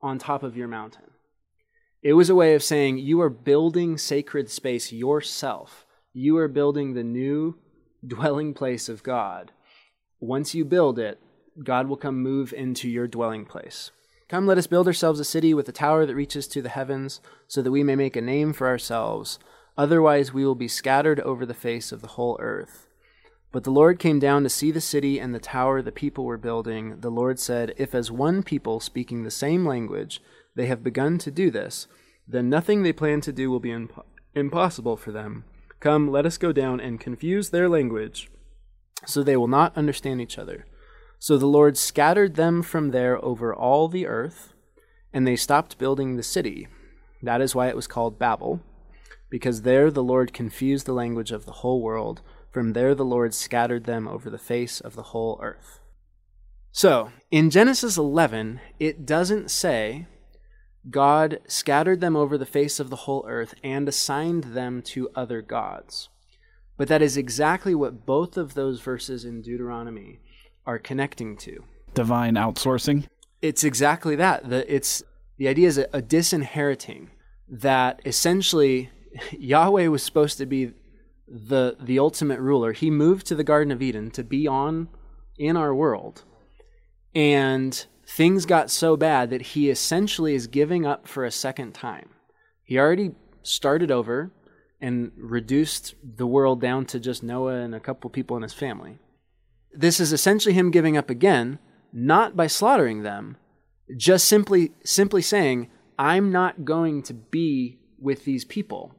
on 0.00 0.18
top 0.18 0.42
of 0.42 0.56
your 0.56 0.68
mountain. 0.68 1.04
It 2.02 2.14
was 2.14 2.28
a 2.28 2.34
way 2.34 2.54
of 2.56 2.64
saying 2.64 2.98
you 2.98 3.20
are 3.20 3.30
building 3.30 3.96
sacred 3.96 4.50
space 4.50 4.90
yourself. 4.90 5.86
You 6.12 6.36
are 6.38 6.48
building 6.48 6.94
the 6.94 7.04
new 7.04 7.58
dwelling 8.04 8.54
place 8.54 8.88
of 8.88 9.04
God. 9.04 9.52
Once 10.18 10.52
you 10.52 10.64
build 10.64 10.98
it, 10.98 11.20
God 11.62 11.86
will 11.86 11.96
come 11.96 12.20
move 12.20 12.52
into 12.52 12.88
your 12.88 13.06
dwelling 13.06 13.44
place. 13.44 13.92
Come, 14.28 14.46
let 14.46 14.58
us 14.58 14.66
build 14.66 14.88
ourselves 14.88 15.20
a 15.20 15.24
city 15.24 15.54
with 15.54 15.68
a 15.68 15.72
tower 15.72 16.04
that 16.04 16.16
reaches 16.16 16.48
to 16.48 16.62
the 16.62 16.70
heavens, 16.70 17.20
so 17.46 17.62
that 17.62 17.70
we 17.70 17.84
may 17.84 17.94
make 17.94 18.16
a 18.16 18.20
name 18.20 18.52
for 18.52 18.66
ourselves. 18.66 19.38
Otherwise, 19.78 20.32
we 20.32 20.44
will 20.44 20.56
be 20.56 20.68
scattered 20.68 21.20
over 21.20 21.46
the 21.46 21.54
face 21.54 21.92
of 21.92 22.00
the 22.00 22.08
whole 22.08 22.36
earth. 22.40 22.88
But 23.52 23.64
the 23.64 23.70
Lord 23.70 23.98
came 23.98 24.18
down 24.18 24.42
to 24.42 24.48
see 24.48 24.70
the 24.70 24.80
city 24.80 25.20
and 25.20 25.34
the 25.34 25.38
tower 25.38 25.82
the 25.82 25.92
people 25.92 26.24
were 26.24 26.38
building. 26.38 27.00
The 27.00 27.10
Lord 27.10 27.38
said, 27.38 27.74
If 27.76 27.94
as 27.94 28.10
one 28.10 28.42
people 28.42 28.80
speaking 28.80 29.22
the 29.22 29.30
same 29.30 29.66
language 29.66 30.20
they 30.54 30.66
have 30.66 30.84
begun 30.84 31.18
to 31.18 31.30
do 31.30 31.50
this, 31.50 31.86
then 32.26 32.48
nothing 32.48 32.82
they 32.82 32.92
plan 32.92 33.20
to 33.22 33.32
do 33.32 33.50
will 33.50 33.60
be 33.60 33.70
imp- 33.70 34.06
impossible 34.34 34.96
for 34.96 35.12
them. 35.12 35.44
Come, 35.80 36.10
let 36.10 36.26
us 36.26 36.38
go 36.38 36.52
down 36.52 36.80
and 36.80 37.00
confuse 37.00 37.50
their 37.50 37.68
language, 37.68 38.30
so 39.06 39.22
they 39.22 39.36
will 39.36 39.48
not 39.48 39.76
understand 39.76 40.20
each 40.20 40.38
other. 40.38 40.66
So 41.18 41.36
the 41.36 41.46
Lord 41.46 41.76
scattered 41.76 42.36
them 42.36 42.62
from 42.62 42.90
there 42.90 43.22
over 43.24 43.54
all 43.54 43.88
the 43.88 44.06
earth, 44.06 44.54
and 45.12 45.26
they 45.26 45.36
stopped 45.36 45.78
building 45.78 46.16
the 46.16 46.22
city. 46.22 46.68
That 47.22 47.40
is 47.40 47.54
why 47.54 47.68
it 47.68 47.76
was 47.76 47.86
called 47.86 48.18
Babel, 48.18 48.60
because 49.30 49.62
there 49.62 49.90
the 49.90 50.02
Lord 50.02 50.32
confused 50.32 50.86
the 50.86 50.92
language 50.92 51.32
of 51.32 51.46
the 51.46 51.52
whole 51.52 51.80
world. 51.80 52.22
From 52.50 52.72
there 52.72 52.94
the 52.94 53.04
Lord 53.04 53.34
scattered 53.34 53.84
them 53.84 54.06
over 54.06 54.28
the 54.30 54.38
face 54.38 54.80
of 54.80 54.94
the 54.94 55.04
whole 55.04 55.40
earth. 55.42 55.80
So, 56.70 57.12
in 57.30 57.50
Genesis 57.50 57.96
11, 57.96 58.60
it 58.78 59.04
doesn't 59.04 59.50
say 59.50 60.06
God 60.90 61.40
scattered 61.46 62.00
them 62.00 62.16
over 62.16 62.36
the 62.36 62.46
face 62.46 62.80
of 62.80 62.90
the 62.90 62.96
whole 62.96 63.24
earth 63.28 63.54
and 63.62 63.88
assigned 63.88 64.44
them 64.44 64.82
to 64.82 65.08
other 65.14 65.40
gods. 65.40 66.08
But 66.76 66.88
that 66.88 67.02
is 67.02 67.16
exactly 67.16 67.74
what 67.74 68.06
both 68.06 68.36
of 68.36 68.54
those 68.54 68.80
verses 68.80 69.24
in 69.24 69.42
Deuteronomy 69.42 70.20
are 70.66 70.78
connecting 70.78 71.36
to. 71.38 71.64
Divine 71.94 72.34
outsourcing. 72.34 73.06
It's 73.40 73.64
exactly 73.64 74.16
that. 74.16 74.48
The, 74.48 74.74
it's 74.74 75.02
the 75.36 75.48
idea 75.48 75.68
is 75.68 75.78
a, 75.78 75.86
a 75.92 76.02
disinheriting 76.02 77.10
that 77.48 78.00
essentially 78.04 78.90
Yahweh 79.32 79.88
was 79.88 80.02
supposed 80.02 80.38
to 80.38 80.46
be 80.46 80.72
the 81.28 81.76
the 81.80 81.98
ultimate 81.98 82.40
ruler. 82.40 82.72
He 82.72 82.90
moved 82.90 83.26
to 83.26 83.34
the 83.34 83.44
Garden 83.44 83.70
of 83.70 83.82
Eden 83.82 84.10
to 84.12 84.24
be 84.24 84.46
on 84.46 84.88
in 85.38 85.56
our 85.56 85.74
world. 85.74 86.24
And 87.14 87.86
things 88.06 88.46
got 88.46 88.70
so 88.70 88.96
bad 88.96 89.30
that 89.30 89.42
he 89.42 89.70
essentially 89.70 90.34
is 90.34 90.46
giving 90.46 90.86
up 90.86 91.06
for 91.06 91.24
a 91.24 91.30
second 91.30 91.72
time. 91.72 92.10
He 92.64 92.78
already 92.78 93.12
started 93.42 93.90
over 93.90 94.30
and 94.80 95.12
reduced 95.16 95.94
the 96.02 96.26
world 96.26 96.60
down 96.60 96.86
to 96.86 96.98
just 96.98 97.22
Noah 97.22 97.60
and 97.60 97.74
a 97.74 97.80
couple 97.80 98.10
people 98.10 98.36
in 98.36 98.42
his 98.42 98.52
family. 98.52 98.98
This 99.72 100.00
is 100.00 100.12
essentially 100.12 100.54
him 100.54 100.70
giving 100.70 100.96
up 100.96 101.08
again, 101.08 101.58
not 101.92 102.36
by 102.36 102.46
slaughtering 102.48 103.02
them, 103.02 103.36
just 103.96 104.26
simply 104.26 104.72
simply 104.84 105.22
saying, 105.22 105.70
I'm 105.98 106.32
not 106.32 106.64
going 106.64 107.02
to 107.04 107.14
be 107.14 107.78
with 107.98 108.24
these 108.24 108.44
people 108.44 108.94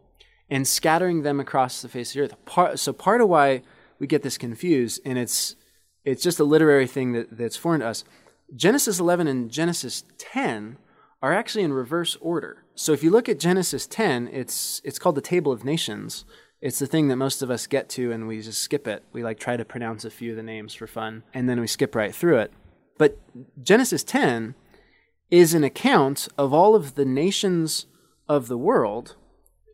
and 0.50 0.68
scattering 0.68 1.24
them 1.24 1.40
across 1.40 1.82
the 1.82 1.90
face 1.90 2.12
of 2.12 2.14
the 2.14 2.22
earth. 2.22 2.46
Part, 2.46 2.80
so 2.80 2.94
part 2.94 3.22
of 3.22 3.30
why 3.30 3.64
we 4.00 4.08
get 4.08 4.24
this 4.24 4.38
confused, 4.38 5.02
and 5.04 5.18
it's 5.18 5.56
it's 6.06 6.24
just 6.24 6.40
a 6.40 6.44
literary 6.44 6.88
thing 6.88 7.14
that, 7.14 7.38
that's 7.38 7.58
foreign 7.58 7.82
to 7.82 7.88
us. 7.88 8.04
Genesis 8.56 9.00
11 9.00 9.28
and 9.28 9.50
Genesis 9.50 10.04
10 10.18 10.78
are 11.22 11.34
actually 11.34 11.64
in 11.64 11.74
reverse 11.74 12.18
order. 12.22 12.66
So 12.76 12.92
if 12.92 13.04
you 13.04 13.10
look 13.10 13.30
at 13.30 13.40
Genesis 13.40 13.88
10, 13.88 14.30
it's 14.32 14.82
it's 14.84 15.00
called 15.00 15.16
the 15.16 15.22
Table 15.22 15.52
of 15.52 15.64
Nations. 15.64 16.26
It's 16.62 16.80
the 16.80 16.88
thing 16.88 17.08
that 17.08 17.16
most 17.16 17.42
of 17.42 17.50
us 17.50 17.68
get 17.68 17.90
to 17.90 18.12
and 18.12 18.28
we 18.28 18.42
just 18.42 18.62
skip 18.62 18.88
it. 18.88 19.04
We 19.12 19.24
like 19.24 19.40
try 19.40 19.58
to 19.58 19.66
pronounce 19.66 20.06
a 20.06 20.10
few 20.10 20.32
of 20.32 20.38
the 20.38 20.44
names 20.44 20.74
for 20.74 20.88
fun 20.88 21.24
and 21.34 21.50
then 21.50 21.60
we 21.60 21.68
skip 21.68 21.96
right 21.96 22.14
through 22.14 22.38
it. 22.40 22.54
But 22.98 23.20
Genesis 23.62 24.04
10 24.04 24.56
is 25.32 25.54
an 25.54 25.64
account 25.64 26.28
of 26.38 26.54
all 26.54 26.76
of 26.76 26.96
the 26.96 27.06
nations 27.06 27.88
of 28.30 28.48
the 28.48 28.58
world, 28.58 29.16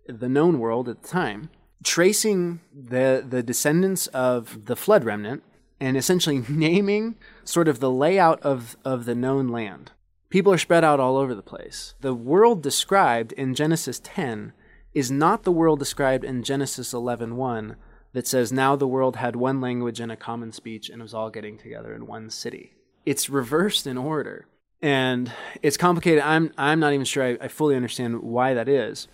the 0.08 0.30
known 0.30 0.60
world 0.60 0.88
at 0.88 1.04
the 1.04 1.08
time, 1.08 1.50
tracing 1.84 2.62
the 2.74 3.26
the 3.28 3.44
descendants 3.44 4.08
of 4.08 4.65
the 4.65 4.76
flood 4.76 5.04
remnant 5.04 5.44
and 5.80 5.98
essentially 5.98 6.44
naming 6.50 7.15
sort 7.44 7.68
of 7.68 7.80
the 7.80 7.92
layout 7.92 8.42
of, 8.42 8.78
of 8.84 9.06
the 9.06 9.15
known 9.15 9.48
land. 9.48 9.92
People 10.30 10.54
are 10.54 10.60
spread 10.60 10.84
out 10.84 11.00
all 11.00 11.18
over 11.18 11.34
the 11.34 11.42
place. 11.42 11.96
The 12.02 12.13
world 12.13 12.62
described 12.62 13.32
in 13.32 13.56
Genesis 13.56 14.00
10 14.04 14.54
is 14.94 15.10
not 15.10 15.44
the 15.44 15.52
world 15.52 15.80
described 15.80 16.24
in 16.24 16.44
Genesis 16.44 16.94
11:1 16.94 17.76
that 18.13 18.28
says 18.28 18.52
now 18.52 18.76
the 18.76 18.88
world 18.88 19.15
had 19.15 19.36
one 19.36 19.62
language 19.62 20.00
and 20.00 20.12
a 20.12 20.18
common 20.18 20.52
speech 20.52 20.89
and 20.89 21.02
was 21.02 21.13
all 21.13 21.30
getting 21.30 21.58
together 21.58 21.94
in 21.94 22.08
one 22.08 22.30
city. 22.30 22.74
It's 23.06 23.30
reversed 23.30 23.86
in 23.86 23.98
order. 23.98 24.48
And 24.82 25.32
it's 25.62 25.78
complicated. 25.78 26.24
I'm 26.24 26.52
I'm 26.58 26.80
not 26.80 26.94
even 26.94 27.06
sure 27.06 27.24
I, 27.24 27.38
I 27.42 27.48
fully 27.48 27.76
understand 27.76 28.22
why 28.22 28.54
that 28.54 28.70
is. 28.70 29.08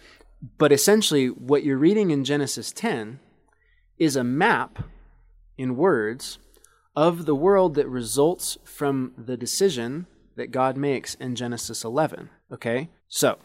But 0.58 0.72
essentially 0.72 1.28
what 1.28 1.64
you're 1.64 1.78
reading 1.78 2.12
in 2.12 2.24
Genesis 2.24 2.72
10 2.72 3.20
is 3.98 4.16
a 4.16 4.24
map 4.24 4.84
in 5.58 5.78
words 5.78 6.38
of 6.96 7.26
the 7.26 7.36
world 7.36 7.76
that 7.76 7.88
results 7.88 8.58
from 8.64 9.14
the 9.18 9.38
decision 9.38 10.08
that 10.36 10.52
God 10.52 10.78
makes 10.78 11.16
in 11.16 11.36
Genesis 11.36 11.84
11. 11.84 12.30
Okay? 12.52 12.90
So, 13.08 13.38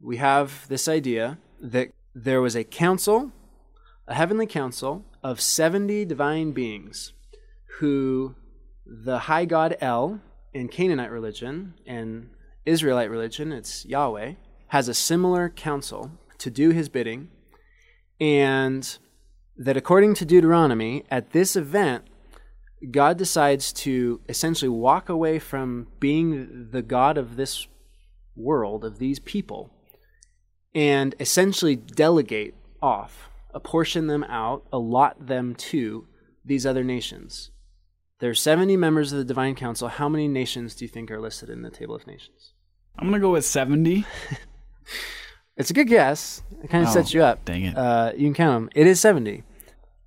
we 0.00 0.16
have 0.16 0.66
this 0.68 0.88
idea 0.88 1.38
that 1.60 1.90
there 2.14 2.40
was 2.40 2.56
a 2.56 2.64
council, 2.64 3.32
a 4.06 4.14
heavenly 4.14 4.46
council 4.46 5.04
of 5.22 5.40
70 5.40 6.04
divine 6.04 6.52
beings 6.52 7.12
who 7.78 8.34
the 8.86 9.20
high 9.20 9.44
god 9.44 9.76
El 9.80 10.20
in 10.52 10.68
Canaanite 10.68 11.10
religion 11.10 11.74
and 11.86 12.30
Israelite 12.66 13.10
religion, 13.10 13.52
it's 13.52 13.84
Yahweh, 13.86 14.34
has 14.68 14.88
a 14.88 14.94
similar 14.94 15.48
council 15.48 16.12
to 16.38 16.50
do 16.50 16.70
his 16.70 16.88
bidding, 16.88 17.28
and 18.20 18.98
that 19.56 19.76
according 19.76 20.14
to 20.14 20.24
Deuteronomy, 20.24 21.04
at 21.10 21.30
this 21.30 21.56
event, 21.56 22.04
God 22.90 23.18
decides 23.18 23.72
to 23.74 24.20
essentially 24.28 24.68
walk 24.68 25.08
away 25.08 25.38
from 25.38 25.88
being 25.98 26.68
the 26.70 26.82
God 26.82 27.18
of 27.18 27.36
this 27.36 27.66
world, 28.36 28.84
of 28.84 28.98
these 28.98 29.18
people, 29.18 29.70
and 30.74 31.14
essentially 31.20 31.76
delegate 31.76 32.54
off, 32.80 33.28
apportion 33.52 34.06
them 34.06 34.24
out, 34.24 34.64
allot 34.72 35.26
them 35.26 35.54
to 35.56 36.06
these 36.44 36.64
other 36.64 36.82
nations. 36.84 37.50
There 38.20 38.30
are 38.30 38.34
70 38.34 38.76
members 38.76 39.12
of 39.12 39.18
the 39.18 39.24
Divine 39.24 39.54
Council. 39.54 39.88
How 39.88 40.08
many 40.08 40.28
nations 40.28 40.74
do 40.74 40.84
you 40.84 40.88
think 40.88 41.10
are 41.10 41.20
listed 41.20 41.50
in 41.50 41.62
the 41.62 41.70
Table 41.70 41.94
of 41.94 42.06
Nations? 42.06 42.52
I'm 42.98 43.08
going 43.08 43.20
to 43.20 43.24
go 43.24 43.32
with 43.32 43.44
70. 43.44 44.04
it's 45.56 45.70
a 45.70 45.74
good 45.74 45.88
guess. 45.88 46.42
It 46.62 46.68
kind 46.70 46.84
of 46.84 46.90
Oh, 46.90 46.94
sets 46.94 47.14
you 47.14 47.22
up. 47.22 47.44
dang 47.44 47.64
it. 47.64 47.76
Uh, 47.76 48.12
you 48.14 48.26
can 48.26 48.34
count 48.34 48.54
them. 48.56 48.70
It 48.74 48.86
is 48.86 49.00
70 49.00 49.42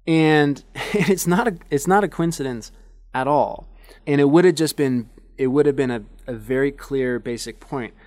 and 0.08 0.64
it's 0.94 1.28
not 1.28 1.48
a 1.48 1.58
it's 1.70 1.88
not 1.88 2.04
a 2.04 2.08
coincidence 2.08 2.72
at 3.14 3.28
all. 3.28 3.68
And 4.06 4.20
it 4.20 4.30
would 4.30 4.46
have 4.46 4.56
just 4.56 4.76
been 4.76 5.10
it 5.38 5.48
would 5.48 5.66
have 5.66 5.76
been 5.76 5.92
a, 5.92 6.04
a 6.28 6.34
very 6.34 6.72
clear 6.72 7.20
basic 7.20 7.60
point. 7.60 7.94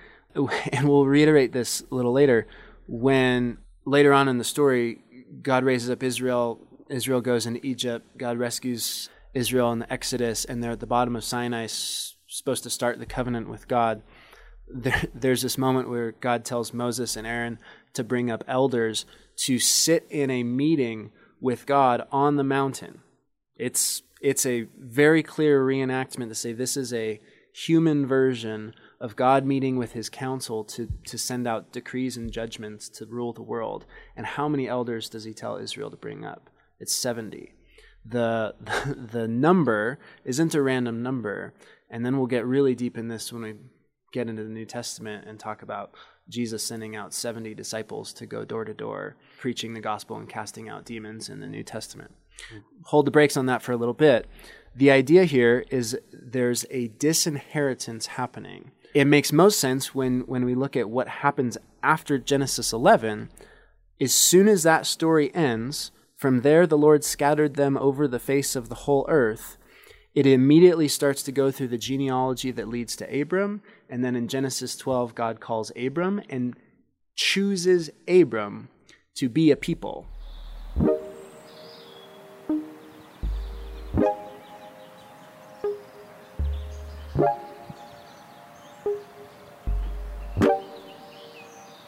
And 0.71 0.87
we'll 0.87 1.07
reiterate 1.07 1.51
this 1.51 1.83
a 1.91 1.95
little 1.95 2.11
later. 2.11 2.45
When 2.85 3.57
later 3.85 4.13
on 4.13 4.27
in 4.27 4.37
the 4.37 4.43
story 4.43 4.99
god 5.41 5.63
raises 5.63 5.89
up 5.89 6.03
israel 6.03 6.59
israel 6.89 7.21
goes 7.21 7.45
into 7.45 7.65
egypt 7.65 8.05
god 8.17 8.37
rescues 8.37 9.09
israel 9.33 9.71
in 9.71 9.79
the 9.79 9.91
exodus 9.91 10.45
and 10.45 10.63
they're 10.63 10.71
at 10.71 10.79
the 10.79 10.85
bottom 10.85 11.15
of 11.15 11.23
sinai 11.23 11.65
supposed 12.27 12.63
to 12.63 12.69
start 12.69 12.99
the 12.99 13.05
covenant 13.05 13.49
with 13.49 13.67
god. 13.67 14.01
There, 14.67 15.03
there's 15.15 15.41
this 15.41 15.57
moment 15.57 15.89
where 15.89 16.11
God 16.11 16.45
tells 16.45 16.73
Moses 16.73 17.15
and 17.15 17.25
Aaron 17.25 17.59
to 17.93 18.03
bring 18.03 18.29
up 18.29 18.43
elders 18.47 19.05
to 19.37 19.59
sit 19.59 20.05
in 20.09 20.29
a 20.29 20.43
meeting 20.43 21.11
with 21.39 21.65
God 21.65 22.07
on 22.11 22.35
the 22.35 22.43
mountain. 22.43 23.01
It's 23.55 24.03
it's 24.21 24.45
a 24.45 24.67
very 24.77 25.21
clear 25.21 25.63
reenactment 25.63 26.29
to 26.29 26.35
say 26.35 26.51
this 26.51 26.75
is 26.75 26.91
a 26.93 27.19
human 27.53 28.05
version 28.05 28.73
of 28.99 29.15
God 29.15 29.45
meeting 29.45 29.77
with 29.77 29.93
his 29.93 30.09
council 30.09 30.63
to, 30.63 30.87
to 31.05 31.17
send 31.17 31.47
out 31.47 31.71
decrees 31.71 32.17
and 32.17 32.31
judgments 32.31 32.89
to 32.89 33.05
rule 33.05 33.33
the 33.33 33.41
world. 33.41 33.85
And 34.15 34.25
how 34.25 34.47
many 34.47 34.67
elders 34.67 35.09
does 35.09 35.23
he 35.23 35.33
tell 35.33 35.57
Israel 35.57 35.89
to 35.89 35.97
bring 35.97 36.25
up? 36.25 36.49
It's 36.79 36.95
70. 36.95 37.53
The, 38.05 38.55
the 39.11 39.27
number 39.27 39.99
isn't 40.23 40.55
a 40.55 40.61
random 40.61 41.01
number. 41.01 41.53
And 41.89 42.05
then 42.05 42.17
we'll 42.17 42.27
get 42.27 42.45
really 42.45 42.75
deep 42.75 42.97
in 42.97 43.07
this 43.07 43.31
when 43.31 43.41
we 43.43 43.55
get 44.13 44.29
into 44.29 44.43
the 44.43 44.49
New 44.49 44.65
Testament 44.65 45.25
and 45.27 45.39
talk 45.39 45.61
about 45.61 45.91
Jesus 46.29 46.63
sending 46.63 46.95
out 46.95 47.13
70 47.13 47.53
disciples 47.53 48.13
to 48.13 48.25
go 48.25 48.43
door 48.43 48.65
to 48.65 48.73
door, 48.73 49.15
preaching 49.39 49.73
the 49.73 49.79
gospel 49.79 50.17
and 50.17 50.27
casting 50.27 50.67
out 50.67 50.85
demons 50.85 51.29
in 51.29 51.39
the 51.39 51.47
New 51.47 51.63
Testament. 51.63 52.11
hold 52.83 53.05
the 53.05 53.11
brakes 53.11 53.37
on 53.37 53.45
that 53.47 53.61
for 53.61 53.71
a 53.71 53.77
little 53.77 53.93
bit. 53.93 54.27
The 54.75 54.91
idea 54.91 55.23
here 55.23 55.65
is 55.71 55.97
there's 56.11 56.65
a 56.69 56.89
disinheritance 56.89 58.07
happening. 58.07 58.71
It 58.93 59.05
makes 59.05 59.31
most 59.31 59.59
sense 59.59 59.95
when, 59.95 60.21
when 60.21 60.45
we 60.45 60.53
look 60.53 60.75
at 60.75 60.89
what 60.89 61.07
happens 61.07 61.57
after 61.81 62.17
Genesis 62.17 62.73
11. 62.73 63.29
As 63.99 64.13
soon 64.13 64.47
as 64.47 64.63
that 64.63 64.85
story 64.85 65.33
ends, 65.33 65.91
from 66.15 66.41
there 66.41 66.67
the 66.67 66.77
Lord 66.77 67.03
scattered 67.03 67.55
them 67.55 67.77
over 67.77 68.07
the 68.07 68.19
face 68.19 68.55
of 68.55 68.69
the 68.69 68.75
whole 68.75 69.05
earth. 69.09 69.56
It 70.17 70.25
immediately 70.25 70.87
starts 70.87 71.21
to 71.21 71.31
go 71.31 71.51
through 71.51 71.67
the 71.67 71.77
genealogy 71.77 72.49
that 72.49 72.67
leads 72.67 72.95
to 72.95 73.21
Abram. 73.21 73.61
And 73.87 74.03
then 74.03 74.15
in 74.15 74.27
Genesis 74.27 74.75
12, 74.75 75.13
God 75.13 75.39
calls 75.39 75.71
Abram 75.75 76.23
and 76.27 76.55
chooses 77.13 77.91
Abram 78.07 78.69
to 79.13 79.29
be 79.29 79.51
a 79.51 79.55
people. 79.55 80.07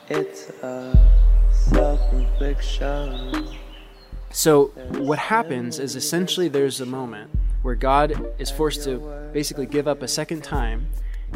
It's 0.07 0.51
a 0.61 1.09
self-infliction. 1.51 3.57
So, 4.29 4.65
what 4.99 5.17
happens 5.17 5.79
is 5.79 5.95
essentially 5.95 6.47
there's 6.47 6.79
a 6.79 6.85
moment 6.85 7.31
where 7.61 7.75
God 7.75 8.33
is 8.39 8.49
forced 8.49 8.83
to 8.85 9.29
basically 9.33 9.65
give 9.65 9.87
up 9.87 10.01
a 10.01 10.07
second 10.07 10.43
time 10.43 10.87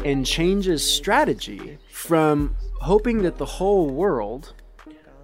and 0.04 0.26
changes 0.26 0.88
strategy 0.88 1.78
from 1.90 2.56
hoping 2.80 3.22
that 3.22 3.38
the 3.38 3.46
whole 3.46 3.90
world, 3.90 4.54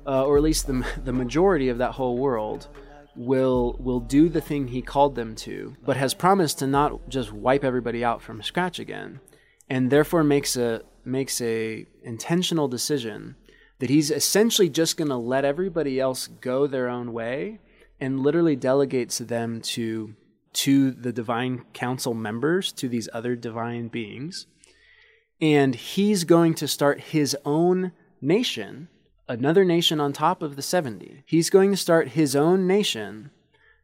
uh, 0.06 0.24
or 0.24 0.36
at 0.36 0.42
least 0.42 0.66
the, 0.66 0.86
the 1.04 1.12
majority 1.12 1.68
of 1.68 1.78
that 1.78 1.92
whole 1.92 2.18
world, 2.18 2.68
will 3.16 3.76
will 3.80 4.00
do 4.00 4.28
the 4.28 4.40
thing 4.40 4.68
he 4.68 4.80
called 4.80 5.14
them 5.14 5.34
to, 5.34 5.76
but 5.84 5.96
has 5.96 6.14
promised 6.14 6.60
to 6.60 6.66
not 6.66 7.08
just 7.08 7.32
wipe 7.32 7.64
everybody 7.64 8.04
out 8.04 8.22
from 8.22 8.42
scratch 8.42 8.78
again, 8.78 9.20
and 9.68 9.90
therefore 9.90 10.22
makes 10.22 10.56
a 10.56 10.82
makes 11.04 11.40
a 11.40 11.86
intentional 12.02 12.68
decision 12.68 13.34
that 13.80 13.90
he's 13.90 14.10
essentially 14.10 14.68
just 14.68 14.96
going 14.96 15.08
to 15.08 15.16
let 15.16 15.44
everybody 15.44 15.98
else 15.98 16.26
go 16.26 16.66
their 16.66 16.88
own 16.88 17.12
way 17.12 17.58
and 17.98 18.20
literally 18.20 18.56
delegates 18.56 19.18
them 19.18 19.60
to 19.60 20.14
to 20.52 20.90
the 20.90 21.12
divine 21.12 21.64
council 21.72 22.14
members 22.14 22.72
to 22.72 22.88
these 22.88 23.08
other 23.12 23.36
divine 23.36 23.88
beings 23.88 24.46
and 25.40 25.74
he's 25.74 26.24
going 26.24 26.54
to 26.54 26.68
start 26.68 27.00
his 27.00 27.36
own 27.44 27.92
nation 28.20 28.88
another 29.28 29.64
nation 29.64 30.00
on 30.00 30.12
top 30.12 30.42
of 30.42 30.56
the 30.56 30.62
70 30.62 31.22
he's 31.26 31.50
going 31.50 31.70
to 31.70 31.76
start 31.76 32.08
his 32.08 32.34
own 32.34 32.66
nation 32.66 33.30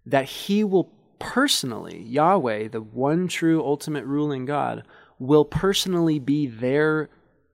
that 0.05 0.24
he 0.24 0.62
will 0.62 0.92
personally 1.18 2.02
Yahweh 2.02 2.68
the 2.68 2.81
one 2.81 3.29
true 3.29 3.62
ultimate 3.64 4.05
ruling 4.05 4.44
God 4.44 4.85
will 5.18 5.44
personally 5.44 6.18
be 6.18 6.46
their 6.46 7.09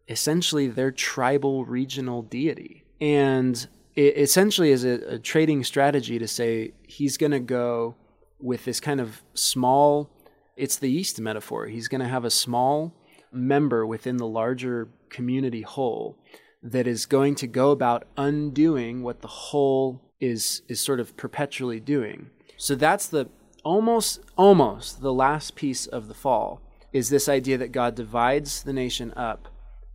essentially 0.08 0.68
their 0.68 0.90
tribal 0.90 1.64
regional 1.64 2.22
deity. 2.22 2.84
And 3.00 3.66
it 3.94 4.16
essentially 4.16 4.70
is 4.70 4.84
a, 4.84 5.14
a 5.14 5.18
trading 5.18 5.64
strategy 5.64 6.18
to 6.18 6.28
say 6.28 6.72
he's 6.86 7.16
going 7.16 7.32
to 7.32 7.40
go 7.40 7.94
with 8.42 8.64
this 8.64 8.80
kind 8.80 9.00
of 9.00 9.22
small, 9.34 10.10
it's 10.56 10.76
the 10.76 10.90
yeast 10.90 11.20
metaphor. 11.20 11.66
He's 11.66 11.88
going 11.88 12.00
to 12.00 12.08
have 12.08 12.24
a 12.24 12.30
small 12.30 12.92
member 13.32 13.86
within 13.86 14.18
the 14.18 14.26
larger 14.26 14.88
community 15.08 15.62
whole 15.62 16.18
that 16.62 16.86
is 16.86 17.06
going 17.06 17.34
to 17.36 17.46
go 17.46 17.70
about 17.70 18.06
undoing 18.16 19.02
what 19.02 19.22
the 19.22 19.28
whole 19.28 20.02
is 20.20 20.62
is 20.68 20.80
sort 20.80 21.00
of 21.00 21.16
perpetually 21.16 21.80
doing. 21.80 22.30
So 22.56 22.74
that's 22.74 23.06
the 23.06 23.28
almost 23.64 24.20
almost 24.36 25.00
the 25.00 25.12
last 25.12 25.54
piece 25.54 25.86
of 25.86 26.08
the 26.08 26.14
fall 26.14 26.60
is 26.92 27.08
this 27.08 27.28
idea 27.28 27.56
that 27.58 27.72
God 27.72 27.94
divides 27.94 28.62
the 28.62 28.72
nation 28.72 29.12
up 29.16 29.48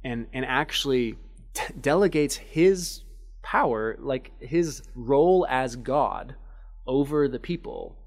and 0.03 0.27
and 0.33 0.45
actually 0.45 1.17
delegates 1.81 2.35
his 2.35 3.03
power, 3.41 3.95
like 3.99 4.31
his 4.39 4.81
role 4.95 5.45
as 5.49 5.75
God 5.75 6.35
over 6.85 7.27
the 7.27 7.39
people 7.39 7.97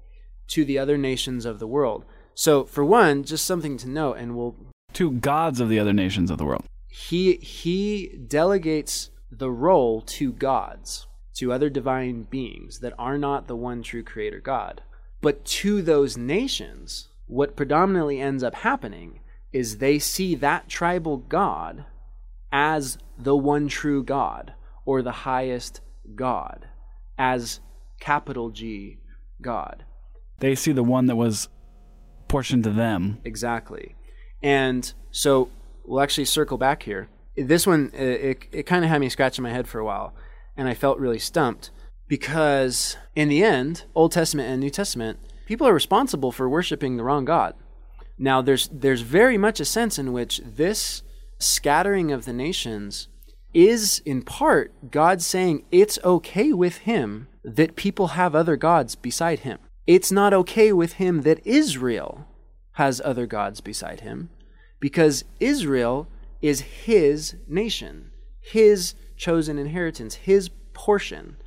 to 0.51 0.65
the 0.65 0.77
other 0.77 0.97
nations 0.97 1.45
of 1.45 1.59
the 1.59 1.67
world. 1.67 2.05
So, 2.33 2.63
for 2.63 2.85
one, 2.85 3.23
just 3.23 3.45
something 3.45 3.77
to 3.77 3.89
note, 3.89 4.17
and 4.17 4.35
we'll 4.35 4.55
to 4.93 5.11
gods 5.11 5.59
of 5.59 5.69
the 5.69 5.79
other 5.79 5.93
nations 5.93 6.29
of 6.29 6.37
the 6.37 6.45
world. 6.45 6.63
He 6.87 7.35
he 7.35 8.07
delegates 8.27 9.09
the 9.31 9.51
role 9.51 10.01
to 10.01 10.33
gods, 10.33 11.07
to 11.35 11.53
other 11.53 11.69
divine 11.69 12.23
beings 12.23 12.79
that 12.79 12.93
are 12.99 13.17
not 13.17 13.47
the 13.47 13.55
one 13.55 13.81
true 13.81 14.03
creator 14.03 14.39
God. 14.39 14.81
But 15.21 15.45
to 15.45 15.81
those 15.81 16.17
nations, 16.17 17.09
what 17.27 17.55
predominantly 17.55 18.19
ends 18.19 18.43
up 18.43 18.55
happening 18.55 19.19
is 19.53 19.77
they 19.77 19.99
see 19.99 20.35
that 20.35 20.67
tribal 20.67 21.17
God 21.17 21.85
as 22.51 22.97
the 23.17 23.35
one 23.35 23.67
true 23.67 24.03
God 24.03 24.53
or 24.85 25.01
the 25.01 25.11
highest 25.11 25.81
God, 26.15 26.67
as 27.17 27.59
capital 27.99 28.49
G 28.49 28.97
God. 29.41 29.85
They 30.41 30.55
see 30.55 30.73
the 30.73 30.83
one 30.83 31.05
that 31.05 31.15
was 31.15 31.47
portioned 32.27 32.65
to 32.65 32.71
them. 32.71 33.19
Exactly. 33.23 33.95
And 34.43 34.91
so 35.11 35.49
we'll 35.85 36.01
actually 36.01 36.25
circle 36.25 36.57
back 36.57 36.83
here. 36.83 37.09
This 37.37 37.65
one, 37.65 37.91
uh, 37.93 38.03
it, 38.03 38.21
it, 38.21 38.47
it 38.51 38.63
kind 38.63 38.83
of 38.83 38.89
had 38.89 38.99
me 38.99 39.07
scratching 39.07 39.43
my 39.43 39.51
head 39.51 39.67
for 39.67 39.79
a 39.79 39.85
while, 39.85 40.13
and 40.57 40.67
I 40.67 40.73
felt 40.73 40.99
really 40.99 41.19
stumped 41.19 41.71
because 42.07 42.97
in 43.15 43.29
the 43.29 43.43
end, 43.43 43.85
Old 43.95 44.11
Testament 44.11 44.49
and 44.49 44.59
New 44.59 44.69
Testament, 44.69 45.19
people 45.45 45.67
are 45.67 45.73
responsible 45.73 46.31
for 46.31 46.49
worshiping 46.49 46.97
the 46.97 47.03
wrong 47.03 47.23
God. 47.23 47.53
Now, 48.17 48.41
there's 48.41 48.67
there's 48.67 49.01
very 49.01 49.37
much 49.37 49.59
a 49.59 49.65
sense 49.65 49.97
in 49.97 50.11
which 50.11 50.41
this 50.43 51.03
scattering 51.39 52.11
of 52.11 52.25
the 52.25 52.33
nations 52.33 53.07
is 53.53 54.01
in 54.05 54.21
part 54.21 54.73
God 54.91 55.21
saying 55.21 55.65
it's 55.71 55.99
okay 56.03 56.51
with 56.51 56.79
him 56.79 57.27
that 57.43 57.75
people 57.75 58.07
have 58.07 58.35
other 58.35 58.55
gods 58.55 58.95
beside 58.95 59.39
him. 59.39 59.59
It's 59.87 60.11
not 60.11 60.33
okay 60.33 60.71
with 60.71 60.93
him 60.93 61.21
that 61.21 61.45
Israel 61.45 62.27
has 62.73 63.01
other 63.03 63.25
gods 63.25 63.61
beside 63.61 64.01
him 64.01 64.29
because 64.79 65.23
Israel 65.39 66.07
is 66.41 66.61
his 66.61 67.35
nation, 67.47 68.11
his 68.39 68.95
chosen 69.17 69.57
inheritance, 69.57 70.15
his 70.15 70.49
portion. 70.73 71.37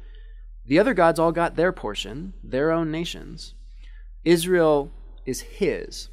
The 0.66 0.79
other 0.79 0.94
gods 0.94 1.18
all 1.18 1.33
got 1.33 1.57
their 1.57 1.73
portion, 1.73 2.35
their 2.42 2.70
own 2.70 2.90
nations. 2.90 3.55
Israel 4.25 4.92
is 5.27 5.40
his. 5.40 6.09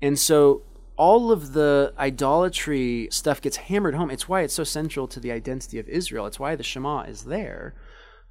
And 0.00 0.18
so 0.18 0.62
all 0.96 1.30
of 1.32 1.52
the 1.52 1.92
idolatry 1.98 3.08
stuff 3.10 3.40
gets 3.40 3.56
hammered 3.56 3.94
home. 3.94 4.10
It's 4.10 4.28
why 4.28 4.42
it's 4.42 4.54
so 4.54 4.64
central 4.64 5.08
to 5.08 5.20
the 5.20 5.32
identity 5.32 5.78
of 5.78 5.88
Israel. 5.88 6.26
It's 6.26 6.40
why 6.40 6.56
the 6.56 6.62
Shema 6.62 7.02
is 7.02 7.24
there, 7.24 7.74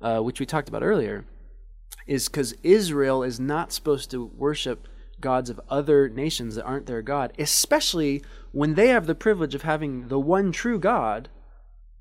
uh, 0.01 0.19
which 0.19 0.39
we 0.39 0.45
talked 0.45 0.69
about 0.69 0.83
earlier, 0.83 1.25
is 2.07 2.27
because 2.27 2.55
Israel 2.63 3.21
is 3.23 3.39
not 3.39 3.71
supposed 3.71 4.09
to 4.11 4.25
worship 4.25 4.87
gods 5.19 5.49
of 5.49 5.59
other 5.69 6.07
nations 6.09 6.55
that 6.55 6.63
aren't 6.63 6.85
their 6.85 7.01
God, 7.01 7.33
especially 7.37 8.23
when 8.51 8.75
they 8.75 8.87
have 8.87 9.07
the 9.07 9.15
privilege 9.15 9.55
of 9.55 9.63
having 9.63 10.07
the 10.07 10.19
one 10.19 10.51
true 10.51 10.79
God 10.79 11.29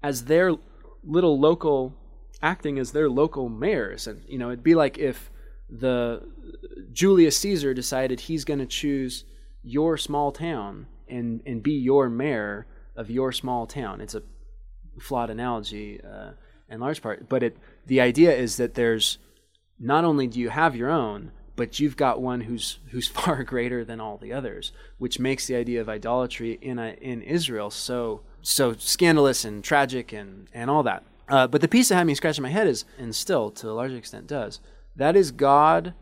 as 0.02 0.26
their 0.26 0.52
little 1.02 1.38
local, 1.38 1.94
acting 2.42 2.78
as 2.78 2.92
their 2.92 3.08
local 3.08 3.48
mayors. 3.48 4.06
And, 4.06 4.22
you 4.28 4.38
know, 4.38 4.48
it'd 4.48 4.62
be 4.62 4.74
like 4.74 4.98
if 4.98 5.30
the 5.68 6.22
Julius 6.92 7.38
Caesar 7.38 7.74
decided 7.74 8.20
he's 8.20 8.44
going 8.44 8.60
to 8.60 8.66
choose 8.66 9.24
your 9.62 9.96
small 9.96 10.30
town 10.30 10.86
and 11.08 11.42
and 11.44 11.62
be 11.62 11.72
your 11.72 12.08
mayor 12.08 12.66
of 12.94 13.10
your 13.10 13.32
small 13.32 13.66
town. 13.66 14.00
It's 14.00 14.14
a 14.14 14.22
flawed 15.00 15.30
analogy 15.30 16.00
uh, 16.02 16.32
in 16.68 16.80
large 16.80 17.02
part, 17.02 17.28
but 17.28 17.42
it 17.42 17.56
the 17.86 18.00
idea 18.00 18.34
is 18.34 18.56
that 18.58 18.74
there's 18.74 19.18
not 19.78 20.04
only 20.04 20.26
do 20.26 20.40
you 20.40 20.50
have 20.50 20.76
your 20.76 20.90
own, 20.90 21.32
but 21.56 21.80
you've 21.80 21.96
got 21.96 22.20
one 22.20 22.42
who's 22.42 22.78
who's 22.90 23.08
far 23.18 23.42
greater 23.44 23.84
than 23.84 24.00
all 24.00 24.18
the 24.18 24.32
others, 24.32 24.72
which 24.98 25.18
makes 25.18 25.46
the 25.46 25.56
idea 25.56 25.80
of 25.80 25.88
idolatry 25.88 26.58
in 26.62 26.78
a, 26.78 26.96
in 27.00 27.22
Israel 27.22 27.70
so 27.70 28.22
so 28.42 28.74
scandalous 28.74 29.44
and 29.44 29.64
tragic 29.64 30.12
and 30.12 30.48
and 30.52 30.70
all 30.70 30.82
that. 30.82 31.04
Uh, 31.28 31.46
but 31.46 31.60
the 31.60 31.68
piece 31.68 31.88
that 31.88 31.96
had 31.96 32.06
me 32.06 32.14
scratching 32.14 32.42
my 32.42 32.50
head 32.50 32.68
is, 32.68 32.84
and 32.98 33.14
still 33.14 33.50
to 33.50 33.68
a 33.68 33.72
large 33.72 33.92
extent 33.92 34.28
does, 34.28 34.60
that 34.94 35.16
is 35.16 35.32
God 35.32 35.94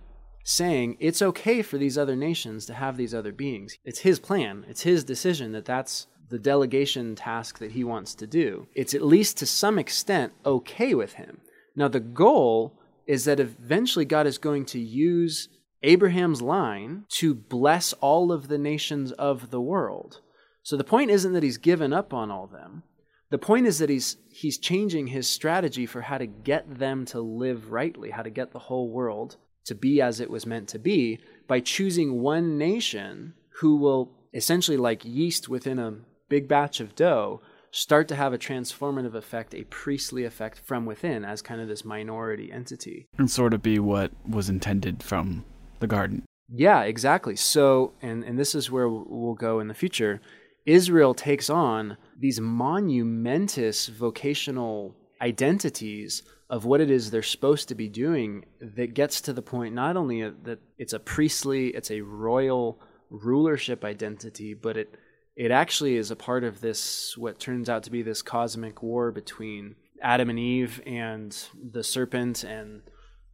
saying 0.44 0.98
it's 1.00 1.22
okay 1.22 1.62
for 1.62 1.78
these 1.78 1.96
other 1.96 2.14
nations 2.14 2.66
to 2.66 2.74
have 2.74 2.98
these 2.98 3.14
other 3.14 3.32
beings. 3.32 3.78
It's 3.84 4.00
his 4.00 4.18
plan, 4.18 4.66
it's 4.68 4.82
his 4.82 5.02
decision 5.02 5.52
that 5.52 5.64
that's 5.64 6.06
the 6.28 6.38
delegation 6.38 7.14
task 7.14 7.58
that 7.58 7.72
he 7.72 7.84
wants 7.84 8.14
to 8.16 8.26
do. 8.26 8.66
It's 8.74 8.94
at 8.94 9.02
least 9.02 9.38
to 9.38 9.46
some 9.46 9.78
extent 9.78 10.32
okay 10.44 10.94
with 10.94 11.14
him. 11.14 11.40
Now, 11.76 11.88
the 11.88 12.00
goal 12.00 12.78
is 13.06 13.24
that 13.24 13.40
eventually 13.40 14.04
God 14.04 14.26
is 14.26 14.38
going 14.38 14.64
to 14.66 14.78
use 14.78 15.48
Abraham's 15.82 16.40
line 16.40 17.04
to 17.10 17.34
bless 17.34 17.92
all 17.94 18.32
of 18.32 18.48
the 18.48 18.58
nations 18.58 19.12
of 19.12 19.50
the 19.50 19.60
world. 19.60 20.20
So 20.62 20.76
the 20.76 20.84
point 20.84 21.10
isn't 21.10 21.34
that 21.34 21.42
he's 21.42 21.58
given 21.58 21.92
up 21.92 22.14
on 22.14 22.30
all 22.30 22.46
them. 22.46 22.82
The 23.30 23.38
point 23.38 23.66
is 23.66 23.78
that 23.78 23.90
he's 23.90 24.16
he's 24.30 24.58
changing 24.58 25.08
his 25.08 25.28
strategy 25.28 25.86
for 25.86 26.02
how 26.02 26.18
to 26.18 26.26
get 26.26 26.78
them 26.78 27.04
to 27.06 27.20
live 27.20 27.70
rightly, 27.72 28.10
how 28.10 28.22
to 28.22 28.30
get 28.30 28.52
the 28.52 28.58
whole 28.58 28.90
world 28.90 29.36
to 29.64 29.74
be 29.74 30.00
as 30.00 30.20
it 30.20 30.30
was 30.30 30.46
meant 30.46 30.68
to 30.68 30.78
be 30.78 31.18
by 31.46 31.60
choosing 31.60 32.20
one 32.20 32.58
nation 32.58 33.34
who 33.60 33.76
will 33.76 34.12
essentially, 34.32 34.76
like 34.76 35.04
yeast 35.04 35.48
within 35.48 35.78
a 35.78 35.96
big 36.28 36.48
batch 36.48 36.80
of 36.80 36.94
dough, 36.94 37.40
start 37.74 38.06
to 38.06 38.14
have 38.14 38.32
a 38.32 38.38
transformative 38.38 39.14
effect, 39.14 39.52
a 39.52 39.64
priestly 39.64 40.24
effect 40.24 40.60
from 40.60 40.86
within 40.86 41.24
as 41.24 41.42
kind 41.42 41.60
of 41.60 41.66
this 41.66 41.84
minority 41.84 42.52
entity. 42.52 43.08
And 43.18 43.28
sort 43.28 43.52
of 43.52 43.62
be 43.62 43.80
what 43.80 44.12
was 44.28 44.48
intended 44.48 45.02
from 45.02 45.44
the 45.80 45.88
garden. 45.88 46.24
Yeah, 46.48 46.82
exactly. 46.82 47.34
So, 47.34 47.92
and, 48.00 48.22
and 48.22 48.38
this 48.38 48.54
is 48.54 48.70
where 48.70 48.88
we'll 48.88 49.34
go 49.34 49.58
in 49.58 49.66
the 49.66 49.74
future. 49.74 50.20
Israel 50.64 51.14
takes 51.14 51.50
on 51.50 51.96
these 52.16 52.40
monumentous 52.40 53.88
vocational 53.88 54.94
identities 55.20 56.22
of 56.50 56.64
what 56.64 56.80
it 56.80 56.90
is 56.92 57.10
they're 57.10 57.22
supposed 57.22 57.66
to 57.68 57.74
be 57.74 57.88
doing 57.88 58.44
that 58.60 58.94
gets 58.94 59.20
to 59.22 59.32
the 59.32 59.42
point 59.42 59.74
not 59.74 59.96
only 59.96 60.22
that 60.22 60.60
it's 60.78 60.92
a 60.92 61.00
priestly, 61.00 61.68
it's 61.70 61.90
a 61.90 62.02
royal 62.02 62.78
rulership 63.10 63.84
identity, 63.84 64.54
but 64.54 64.76
it 64.76 64.94
it 65.36 65.50
actually 65.50 65.96
is 65.96 66.10
a 66.10 66.16
part 66.16 66.44
of 66.44 66.60
this 66.60 67.16
what 67.16 67.38
turns 67.38 67.68
out 67.68 67.82
to 67.84 67.90
be 67.90 68.02
this 68.02 68.22
cosmic 68.22 68.82
war 68.82 69.10
between 69.10 69.76
Adam 70.00 70.30
and 70.30 70.38
Eve 70.38 70.80
and 70.86 71.36
the 71.72 71.82
serpent 71.82 72.44
and 72.44 72.82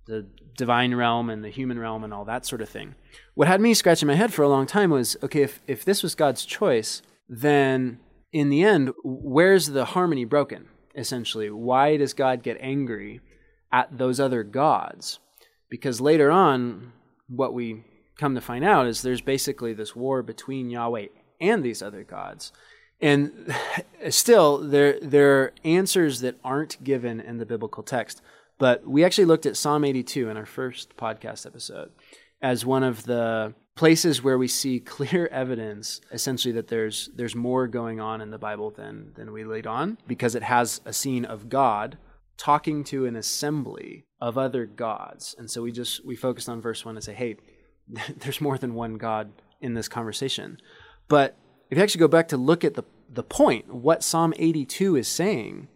the 0.06 0.26
divine 0.56 0.94
realm 0.94 1.28
and 1.30 1.44
the 1.44 1.50
human 1.50 1.78
realm 1.78 2.02
and 2.04 2.12
all 2.12 2.24
that 2.24 2.46
sort 2.46 2.62
of 2.62 2.68
thing. 2.68 2.94
What 3.34 3.48
had 3.48 3.60
me 3.60 3.74
scratching 3.74 4.08
my 4.08 4.14
head 4.14 4.32
for 4.32 4.42
a 4.42 4.48
long 4.48 4.66
time 4.66 4.90
was 4.90 5.16
okay, 5.22 5.42
if, 5.42 5.60
if 5.66 5.84
this 5.84 6.02
was 6.02 6.14
God's 6.14 6.44
choice, 6.44 7.02
then 7.28 8.00
in 8.32 8.48
the 8.48 8.62
end, 8.62 8.92
where's 9.04 9.66
the 9.66 9.84
harmony 9.84 10.24
broken? 10.24 10.68
Essentially, 10.94 11.50
why 11.50 11.96
does 11.96 12.14
God 12.14 12.42
get 12.42 12.56
angry 12.60 13.20
at 13.72 13.96
those 13.96 14.18
other 14.18 14.42
gods? 14.42 15.18
Because 15.68 16.00
later 16.00 16.30
on, 16.30 16.92
what 17.28 17.54
we 17.54 17.84
come 18.16 18.34
to 18.34 18.40
find 18.40 18.64
out 18.64 18.86
is 18.86 19.02
there's 19.02 19.20
basically 19.20 19.72
this 19.72 19.94
war 19.94 20.22
between 20.22 20.70
Yahweh 20.70 21.06
and 21.40 21.62
these 21.62 21.82
other 21.82 22.04
gods. 22.04 22.52
And 23.00 23.54
still, 24.10 24.58
there, 24.58 25.00
there 25.00 25.40
are 25.40 25.52
answers 25.64 26.20
that 26.20 26.38
aren't 26.44 26.82
given 26.84 27.20
in 27.20 27.38
the 27.38 27.46
biblical 27.46 27.82
text. 27.82 28.20
But 28.58 28.86
we 28.86 29.04
actually 29.04 29.24
looked 29.24 29.46
at 29.46 29.56
Psalm 29.56 29.84
82 29.84 30.28
in 30.28 30.36
our 30.36 30.44
first 30.44 30.96
podcast 30.96 31.46
episode 31.46 31.90
as 32.42 32.66
one 32.66 32.82
of 32.82 33.04
the 33.04 33.54
places 33.74 34.22
where 34.22 34.36
we 34.36 34.48
see 34.48 34.78
clear 34.78 35.26
evidence 35.32 36.02
essentially 36.12 36.52
that 36.52 36.68
there's 36.68 37.08
there's 37.16 37.34
more 37.34 37.66
going 37.66 38.00
on 38.00 38.20
in 38.20 38.30
the 38.30 38.38
Bible 38.38 38.70
than 38.70 39.12
than 39.14 39.32
we 39.32 39.44
laid 39.44 39.66
on 39.66 39.96
because 40.06 40.34
it 40.34 40.42
has 40.42 40.82
a 40.84 40.92
scene 40.92 41.24
of 41.24 41.48
God 41.48 41.96
talking 42.36 42.84
to 42.84 43.06
an 43.06 43.16
assembly 43.16 44.04
of 44.20 44.36
other 44.36 44.66
gods. 44.66 45.34
And 45.38 45.50
so 45.50 45.62
we 45.62 45.72
just 45.72 46.04
we 46.04 46.16
focused 46.16 46.48
on 46.48 46.60
verse 46.60 46.84
1 46.84 46.96
and 46.96 47.04
say, 47.04 47.14
"Hey, 47.14 47.36
there's 48.18 48.40
more 48.40 48.58
than 48.58 48.74
one 48.74 48.94
God 48.98 49.32
in 49.60 49.72
this 49.72 49.88
conversation." 49.88 50.58
But 51.10 51.36
if 51.68 51.76
you 51.76 51.82
actually 51.82 51.98
go 51.98 52.08
back 52.08 52.28
to 52.28 52.36
look 52.36 52.64
at 52.64 52.74
the, 52.74 52.84
the 53.12 53.24
point, 53.24 53.74
what 53.74 54.04
Psalm 54.04 54.32
82 54.38 54.94
is 54.94 55.08
saying, 55.08 55.66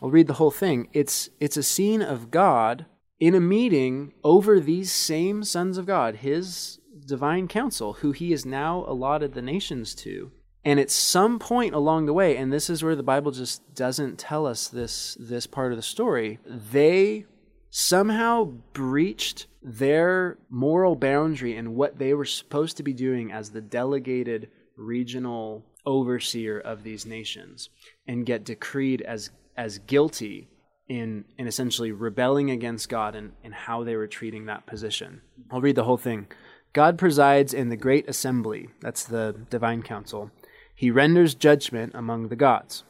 I'll 0.00 0.10
read 0.10 0.28
the 0.28 0.34
whole 0.34 0.52
thing. 0.52 0.88
It's, 0.92 1.28
it's 1.40 1.56
a 1.56 1.62
scene 1.62 2.00
of 2.00 2.30
God 2.30 2.86
in 3.18 3.34
a 3.34 3.40
meeting 3.40 4.14
over 4.22 4.60
these 4.60 4.92
same 4.92 5.42
sons 5.42 5.76
of 5.76 5.86
God, 5.86 6.16
his 6.16 6.78
divine 7.04 7.48
council, 7.48 7.94
who 7.94 8.12
he 8.12 8.30
has 8.30 8.46
now 8.46 8.84
allotted 8.86 9.34
the 9.34 9.42
nations 9.42 9.92
to. 9.96 10.30
And 10.64 10.78
at 10.78 10.90
some 10.90 11.40
point 11.40 11.74
along 11.74 12.06
the 12.06 12.12
way, 12.12 12.36
and 12.36 12.52
this 12.52 12.70
is 12.70 12.84
where 12.84 12.94
the 12.94 13.02
Bible 13.02 13.32
just 13.32 13.74
doesn't 13.74 14.20
tell 14.20 14.46
us 14.46 14.68
this, 14.68 15.16
this 15.18 15.48
part 15.48 15.72
of 15.72 15.78
the 15.78 15.82
story, 15.82 16.38
they 16.46 17.26
somehow 17.70 18.44
breached 18.72 19.46
their 19.62 20.38
moral 20.48 20.94
boundary 20.94 21.56
and 21.56 21.74
what 21.74 21.98
they 21.98 22.14
were 22.14 22.24
supposed 22.24 22.76
to 22.76 22.82
be 22.84 22.92
doing 22.92 23.32
as 23.32 23.50
the 23.50 23.60
delegated 23.60 24.48
regional 24.76 25.64
overseer 25.86 26.58
of 26.58 26.82
these 26.82 27.06
nations 27.06 27.70
and 28.06 28.26
get 28.26 28.44
decreed 28.44 29.02
as 29.02 29.30
as 29.56 29.78
guilty 29.78 30.48
in 30.88 31.24
in 31.38 31.46
essentially 31.46 31.92
rebelling 31.92 32.50
against 32.50 32.88
God 32.88 33.14
and, 33.14 33.32
and 33.44 33.54
how 33.54 33.84
they 33.84 33.96
were 33.96 34.06
treating 34.06 34.46
that 34.46 34.66
position. 34.66 35.22
I'll 35.50 35.60
read 35.60 35.76
the 35.76 35.84
whole 35.84 35.96
thing. 35.96 36.28
God 36.72 36.98
presides 36.98 37.52
in 37.52 37.68
the 37.68 37.76
great 37.76 38.08
assembly, 38.08 38.68
that's 38.80 39.04
the 39.04 39.34
divine 39.50 39.82
council. 39.82 40.30
He 40.74 40.90
renders 40.90 41.34
judgment 41.34 41.92
among 41.94 42.28
the 42.28 42.36
gods. 42.36 42.84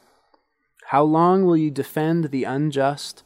How 0.87 1.03
long 1.03 1.45
will 1.45 1.57
you 1.57 1.71
defend 1.71 2.27
the 2.27 2.45
unjust 2.45 3.23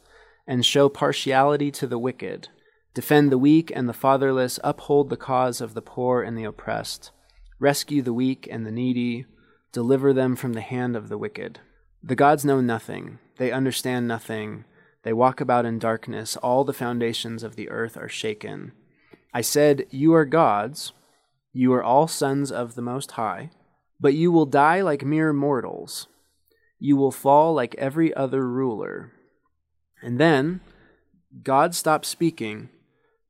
and 0.47 0.65
show 0.65 0.87
partiality 0.87 1.71
to 1.71 1.87
the 1.87 1.99
wicked? 1.99 2.49
Defend 2.93 3.31
the 3.31 3.37
weak 3.37 3.71
and 3.75 3.89
the 3.89 3.93
fatherless, 3.93 4.59
uphold 4.63 5.09
the 5.09 5.17
cause 5.17 5.59
of 5.59 5.73
the 5.73 5.81
poor 5.81 6.21
and 6.21 6.37
the 6.37 6.45
oppressed. 6.45 7.11
Rescue 7.59 8.01
the 8.01 8.13
weak 8.13 8.47
and 8.51 8.65
the 8.65 8.71
needy, 8.71 9.25
deliver 9.71 10.13
them 10.13 10.35
from 10.35 10.53
the 10.53 10.61
hand 10.61 10.95
of 10.95 11.09
the 11.09 11.17
wicked. 11.17 11.59
The 12.03 12.15
gods 12.15 12.43
know 12.43 12.61
nothing, 12.61 13.19
they 13.37 13.51
understand 13.51 14.07
nothing, 14.07 14.65
they 15.03 15.13
walk 15.13 15.39
about 15.39 15.65
in 15.65 15.79
darkness, 15.79 16.35
all 16.37 16.63
the 16.63 16.73
foundations 16.73 17.43
of 17.43 17.55
the 17.55 17.69
earth 17.69 17.95
are 17.95 18.09
shaken. 18.09 18.73
I 19.33 19.41
said, 19.41 19.85
You 19.89 20.13
are 20.13 20.25
gods, 20.25 20.91
you 21.53 21.73
are 21.73 21.83
all 21.83 22.07
sons 22.07 22.51
of 22.51 22.75
the 22.75 22.81
Most 22.81 23.11
High, 23.11 23.51
but 23.99 24.13
you 24.13 24.31
will 24.31 24.45
die 24.45 24.81
like 24.81 25.05
mere 25.05 25.31
mortals. 25.31 26.07
You 26.79 26.97
will 26.97 27.11
fall 27.11 27.53
like 27.53 27.75
every 27.75 28.13
other 28.13 28.45
ruler. 28.47 29.13
And 30.01 30.19
then 30.19 30.59
God 31.43 31.73
stopped 31.73 32.05
speaking 32.05 32.69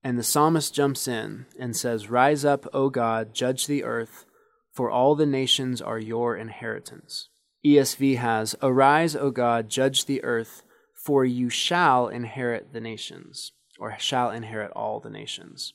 and 0.06 0.20
the 0.20 0.24
psalmist 0.24 0.72
jumps 0.72 1.08
in 1.08 1.48
and 1.58 1.76
says, 1.76 2.12
Rise 2.12 2.46
up, 2.46 2.68
O 2.72 2.92
God, 2.92 3.34
judge 3.34 3.66
the 3.66 3.84
earth, 3.84 4.26
for 4.72 4.92
all 4.92 5.16
the 5.16 5.26
nations 5.26 5.82
are 5.82 5.98
your 5.98 6.38
inheritance. 6.38 7.30
ESV 7.66 8.18
has, 8.18 8.56
Arise, 8.62 9.16
O 9.16 9.32
God, 9.32 9.68
judge 9.68 10.06
the 10.06 10.24
earth, 10.24 10.62
for 10.94 11.26
you 11.26 11.50
shall 11.50 12.08
inherit 12.08 12.72
the 12.72 12.80
nations, 12.80 13.54
or 13.80 13.98
shall 13.98 14.30
inherit 14.30 14.72
all 14.76 15.00
the 15.00 15.10
nations 15.10 15.74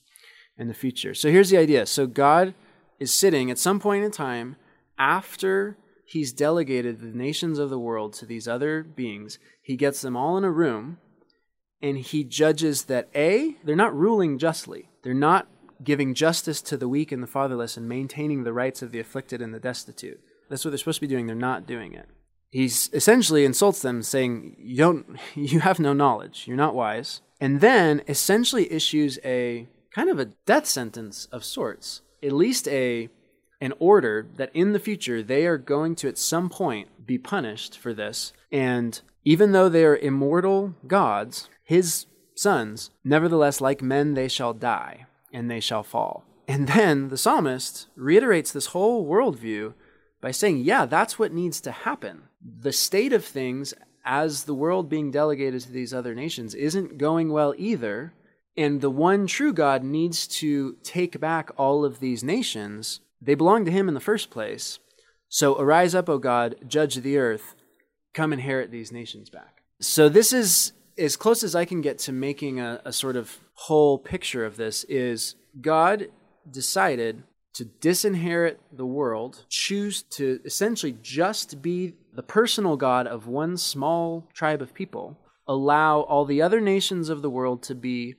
in 0.56 0.68
the 0.68 0.74
future. 0.74 1.12
So 1.12 1.28
here's 1.28 1.50
the 1.50 1.58
idea. 1.58 1.84
So 1.86 2.06
God 2.06 2.54
is 3.00 3.12
sitting 3.12 3.50
at 3.50 3.58
some 3.58 3.80
point 3.80 4.04
in 4.04 4.12
time 4.12 4.54
after 4.96 5.76
he's 6.04 6.32
delegated 6.32 7.00
the 7.00 7.18
nations 7.18 7.58
of 7.58 7.68
the 7.68 7.80
world 7.80 8.12
to 8.12 8.26
these 8.26 8.46
other 8.46 8.84
beings, 8.84 9.40
he 9.60 9.76
gets 9.76 10.02
them 10.02 10.16
all 10.16 10.38
in 10.38 10.44
a 10.44 10.52
room 10.52 10.98
and 11.82 11.98
he 11.98 12.24
judges 12.24 12.84
that 12.84 13.08
A, 13.14 13.56
they're 13.64 13.76
not 13.76 13.96
ruling 13.96 14.38
justly. 14.38 14.88
They're 15.02 15.14
not 15.14 15.48
giving 15.82 16.14
justice 16.14 16.60
to 16.62 16.76
the 16.76 16.88
weak 16.88 17.10
and 17.10 17.22
the 17.22 17.26
fatherless 17.26 17.76
and 17.76 17.88
maintaining 17.88 18.44
the 18.44 18.52
rights 18.52 18.82
of 18.82 18.92
the 18.92 19.00
afflicted 19.00 19.40
and 19.40 19.54
the 19.54 19.60
destitute. 19.60 20.20
That's 20.48 20.64
what 20.64 20.72
they're 20.72 20.78
supposed 20.78 20.98
to 20.98 21.06
be 21.06 21.06
doing. 21.06 21.26
They're 21.26 21.36
not 21.36 21.66
doing 21.66 21.94
it. 21.94 22.06
He 22.50 22.64
essentially 22.64 23.44
insults 23.44 23.80
them, 23.80 24.02
saying, 24.02 24.56
"You 24.58 24.76
don't, 24.76 25.18
you 25.34 25.60
have 25.60 25.78
no 25.78 25.92
knowledge. 25.92 26.44
You're 26.46 26.56
not 26.56 26.74
wise." 26.74 27.22
And 27.40 27.60
then 27.60 28.02
essentially 28.06 28.70
issues 28.70 29.18
a 29.24 29.68
kind 29.94 30.10
of 30.10 30.18
a 30.18 30.26
death 30.26 30.66
sentence 30.66 31.26
of 31.32 31.44
sorts, 31.44 32.02
at 32.22 32.32
least 32.32 32.68
a 32.68 33.08
an 33.62 33.72
order 33.78 34.26
that 34.36 34.50
in 34.54 34.72
the 34.72 34.78
future 34.78 35.22
they 35.22 35.46
are 35.46 35.58
going 35.58 35.94
to 35.94 36.08
at 36.08 36.18
some 36.18 36.48
point 36.48 37.06
be 37.06 37.18
punished 37.18 37.78
for 37.78 37.92
this. 37.92 38.32
And 38.50 39.00
even 39.24 39.52
though 39.52 39.68
they 39.68 39.84
are 39.84 39.96
immortal 39.96 40.74
gods, 40.86 41.48
his 41.70 42.06
sons, 42.34 42.90
nevertheless, 43.04 43.60
like 43.60 43.80
men, 43.80 44.14
they 44.14 44.26
shall 44.26 44.52
die 44.52 45.06
and 45.32 45.48
they 45.48 45.60
shall 45.60 45.84
fall. 45.84 46.24
And 46.48 46.66
then 46.66 47.10
the 47.10 47.16
psalmist 47.16 47.86
reiterates 47.94 48.50
this 48.50 48.66
whole 48.66 49.06
worldview 49.06 49.74
by 50.20 50.32
saying, 50.32 50.58
yeah, 50.58 50.84
that's 50.84 51.16
what 51.16 51.32
needs 51.32 51.60
to 51.60 51.70
happen. 51.70 52.22
The 52.42 52.72
state 52.72 53.12
of 53.12 53.24
things 53.24 53.72
as 54.04 54.44
the 54.44 54.54
world 54.54 54.88
being 54.88 55.12
delegated 55.12 55.60
to 55.60 55.70
these 55.70 55.94
other 55.94 56.12
nations 56.12 56.56
isn't 56.56 56.98
going 56.98 57.30
well 57.30 57.54
either. 57.56 58.14
And 58.56 58.80
the 58.80 58.90
one 58.90 59.28
true 59.28 59.52
God 59.52 59.84
needs 59.84 60.26
to 60.38 60.76
take 60.82 61.20
back 61.20 61.52
all 61.56 61.84
of 61.84 62.00
these 62.00 62.24
nations. 62.24 62.98
They 63.22 63.36
belong 63.36 63.64
to 63.66 63.70
him 63.70 63.86
in 63.86 63.94
the 63.94 64.00
first 64.00 64.28
place. 64.28 64.80
So 65.28 65.56
arise 65.56 65.94
up, 65.94 66.08
O 66.08 66.18
God, 66.18 66.56
judge 66.66 66.96
the 66.96 67.16
earth, 67.16 67.54
come 68.12 68.32
inherit 68.32 68.72
these 68.72 68.90
nations 68.90 69.30
back. 69.30 69.62
So 69.80 70.08
this 70.08 70.32
is 70.32 70.72
as 71.00 71.16
close 71.16 71.42
as 71.42 71.56
I 71.56 71.64
can 71.64 71.80
get 71.80 71.98
to 72.00 72.12
making 72.12 72.60
a, 72.60 72.80
a 72.84 72.92
sort 72.92 73.16
of 73.16 73.38
whole 73.54 73.98
picture 73.98 74.44
of 74.44 74.56
this 74.56 74.84
is 74.84 75.34
God 75.60 76.08
decided 76.48 77.24
to 77.54 77.64
disinherit 77.64 78.60
the 78.72 78.86
world, 78.86 79.44
choose 79.48 80.02
to 80.02 80.40
essentially 80.44 80.96
just 81.02 81.60
be 81.62 81.94
the 82.14 82.22
personal 82.22 82.76
God 82.76 83.06
of 83.06 83.26
one 83.26 83.56
small 83.56 84.28
tribe 84.32 84.62
of 84.62 84.74
people, 84.74 85.18
allow 85.48 86.00
all 86.00 86.24
the 86.24 86.42
other 86.42 86.60
nations 86.60 87.08
of 87.08 87.22
the 87.22 87.30
world 87.30 87.62
to 87.64 87.74
be 87.74 88.14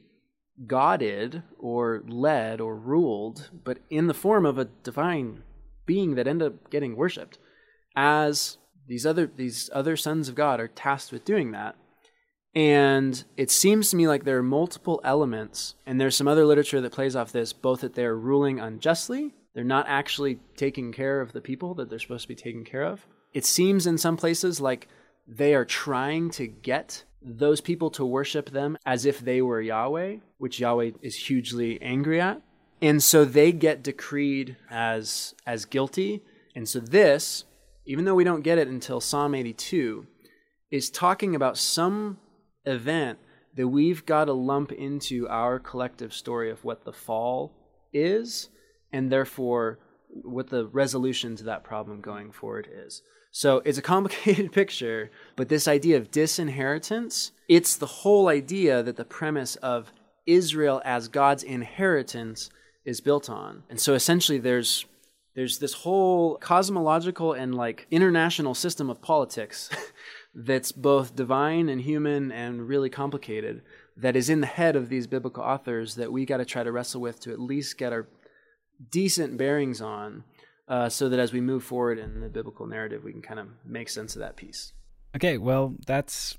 godded 0.67 1.43
or 1.57 2.03
led 2.07 2.59
or 2.59 2.75
ruled, 2.75 3.49
but 3.63 3.79
in 3.89 4.07
the 4.07 4.13
form 4.13 4.45
of 4.45 4.57
a 4.57 4.65
divine 4.65 5.43
being 5.86 6.15
that 6.15 6.27
end 6.27 6.41
up 6.41 6.69
getting 6.69 6.95
worshipped, 6.95 7.38
as 7.95 8.57
these 8.88 9.05
other 9.05 9.32
these 9.34 9.69
other 9.73 9.95
sons 9.95 10.27
of 10.27 10.36
God 10.36 10.59
are 10.59 10.67
tasked 10.67 11.11
with 11.11 11.23
doing 11.23 11.51
that. 11.51 11.75
And 12.53 13.23
it 13.37 13.49
seems 13.49 13.89
to 13.89 13.95
me 13.95 14.07
like 14.07 14.25
there 14.25 14.37
are 14.37 14.43
multiple 14.43 14.99
elements, 15.03 15.75
and 15.85 15.99
there's 15.99 16.17
some 16.17 16.27
other 16.27 16.45
literature 16.45 16.81
that 16.81 16.91
plays 16.91 17.15
off 17.15 17.31
this, 17.31 17.53
both 17.53 17.81
that 17.81 17.95
they're 17.95 18.17
ruling 18.17 18.59
unjustly, 18.59 19.33
they're 19.53 19.63
not 19.63 19.85
actually 19.87 20.39
taking 20.55 20.91
care 20.91 21.21
of 21.21 21.33
the 21.33 21.41
people 21.41 21.73
that 21.75 21.89
they're 21.89 21.99
supposed 21.99 22.23
to 22.23 22.27
be 22.27 22.35
taking 22.35 22.63
care 22.63 22.83
of. 22.83 23.05
It 23.33 23.45
seems 23.45 23.87
in 23.87 23.97
some 23.97 24.17
places 24.17 24.61
like 24.61 24.87
they 25.27 25.53
are 25.53 25.65
trying 25.65 26.29
to 26.31 26.47
get 26.47 27.03
those 27.21 27.61
people 27.61 27.89
to 27.91 28.05
worship 28.05 28.49
them 28.49 28.77
as 28.85 29.05
if 29.05 29.19
they 29.19 29.41
were 29.41 29.61
Yahweh, 29.61 30.17
which 30.37 30.59
Yahweh 30.59 30.91
is 31.01 31.15
hugely 31.15 31.81
angry 31.81 32.19
at. 32.19 32.41
And 32.81 33.03
so 33.03 33.25
they 33.25 33.51
get 33.51 33.83
decreed 33.83 34.57
as 34.69 35.35
as 35.45 35.65
guilty. 35.65 36.23
And 36.55 36.67
so 36.67 36.79
this, 36.79 37.43
even 37.85 38.05
though 38.05 38.15
we 38.15 38.23
don't 38.23 38.41
get 38.41 38.57
it 38.57 38.67
until 38.67 38.99
Psalm 38.99 39.35
82, 39.35 40.07
is 40.71 40.89
talking 40.89 41.35
about 41.35 41.57
some 41.57 42.17
event 42.66 43.20
that 43.55 43.68
we've 43.68 44.05
got 44.05 44.26
to 44.26 44.34
lump 44.34 44.72
into 44.72 45.28
our 45.28 45.59
collective 45.59 46.14
story 46.14 46.49
of 46.49 46.64
what 46.64 46.86
the 46.86 46.93
fall 46.93 47.53
is 47.93 48.49
and 48.91 49.12
therefore 49.12 49.80
what 50.24 50.49
the 50.49 50.66
resolution 50.68 51.36
to 51.36 51.43
that 51.43 51.64
problem 51.64 52.01
going 52.01 52.32
forward 52.32 52.68
is. 52.72 53.01
So 53.32 53.62
it's 53.66 53.78
a 53.78 53.82
complicated 53.93 54.51
picture, 54.51 55.12
but 55.36 55.49
this 55.49 55.68
idea 55.68 55.97
of 55.97 56.12
disinheritance, 56.12 57.32
it's 57.47 57.76
the 57.76 57.86
whole 57.86 58.28
idea 58.28 58.84
that 58.84 58.97
the 58.97 59.05
premise 59.05 59.55
of 59.57 59.91
Israel 60.26 60.82
as 60.86 61.07
God's 61.07 61.43
inheritance 61.43 62.49
is 62.86 63.01
built 63.01 63.30
on. 63.30 63.64
And 63.70 63.80
so 63.80 63.93
essentially 63.93 64.38
there's 64.38 64.86
there's 65.34 65.59
this 65.59 65.74
whole 65.74 66.36
cosmological 66.38 67.32
and 67.32 67.55
like 67.55 67.88
international 67.89 68.53
system 68.53 68.89
of 68.89 69.01
politics 69.01 69.70
that's 70.34 70.71
both 70.71 71.15
divine 71.15 71.67
and 71.67 71.82
human 71.82 72.32
and 72.32 72.67
really 72.67 72.89
complicated 72.89 73.61
that 73.97 74.15
is 74.15 74.29
in 74.29 74.41
the 74.41 74.47
head 74.47 74.75
of 74.75 74.89
these 74.89 75.07
biblical 75.07 75.43
authors 75.43 75.95
that 75.95 76.11
we 76.11 76.25
got 76.25 76.38
to 76.38 76.45
try 76.45 76.63
to 76.63 76.71
wrestle 76.71 77.01
with 77.01 77.19
to 77.19 77.32
at 77.32 77.39
least 77.39 77.77
get 77.77 77.91
our 77.91 78.07
decent 78.89 79.38
bearings 79.38 79.82
on 79.82 80.23
uh, 80.67 80.88
so 80.88 81.09
that 81.09 81.19
as 81.19 81.34
we 81.34 81.41
move 81.41 81.63
forward 81.63 81.99
in 81.99 82.21
the 82.21 82.29
biblical 82.29 82.65
narrative, 82.65 83.03
we 83.03 83.11
can 83.11 83.21
kind 83.21 83.39
of 83.39 83.47
make 83.65 83.89
sense 83.89 84.15
of 84.15 84.21
that 84.21 84.38
piece. 84.38 84.71
Okay, 85.15 85.38
well, 85.38 85.75
that's 85.86 86.38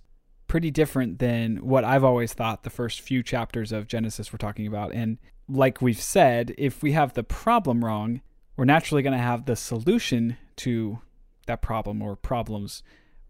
pretty 0.49 0.71
different 0.71 1.19
than 1.19 1.59
what 1.59 1.85
I've 1.85 2.05
always 2.05 2.33
thought 2.33 2.63
the 2.63 2.71
first 2.71 3.03
few 3.03 3.23
chapters 3.23 3.73
of 3.73 3.87
Genesis 3.87 4.33
were 4.33 4.39
talking 4.39 4.67
about. 4.67 4.93
And 4.93 5.19
like 5.49 5.83
we've 5.83 6.01
said, 6.01 6.55
if 6.57 6.83
we 6.83 6.93
have 6.93 7.13
the 7.13 7.23
problem 7.23 7.85
wrong, 7.85 8.23
we're 8.57 8.65
naturally 8.65 9.03
going 9.03 9.17
to 9.17 9.23
have 9.23 9.45
the 9.45 9.57
solution 9.57 10.39
to 10.57 10.99
that 11.47 11.61
problem 11.61 12.01
or 12.01 12.17
problems 12.17 12.83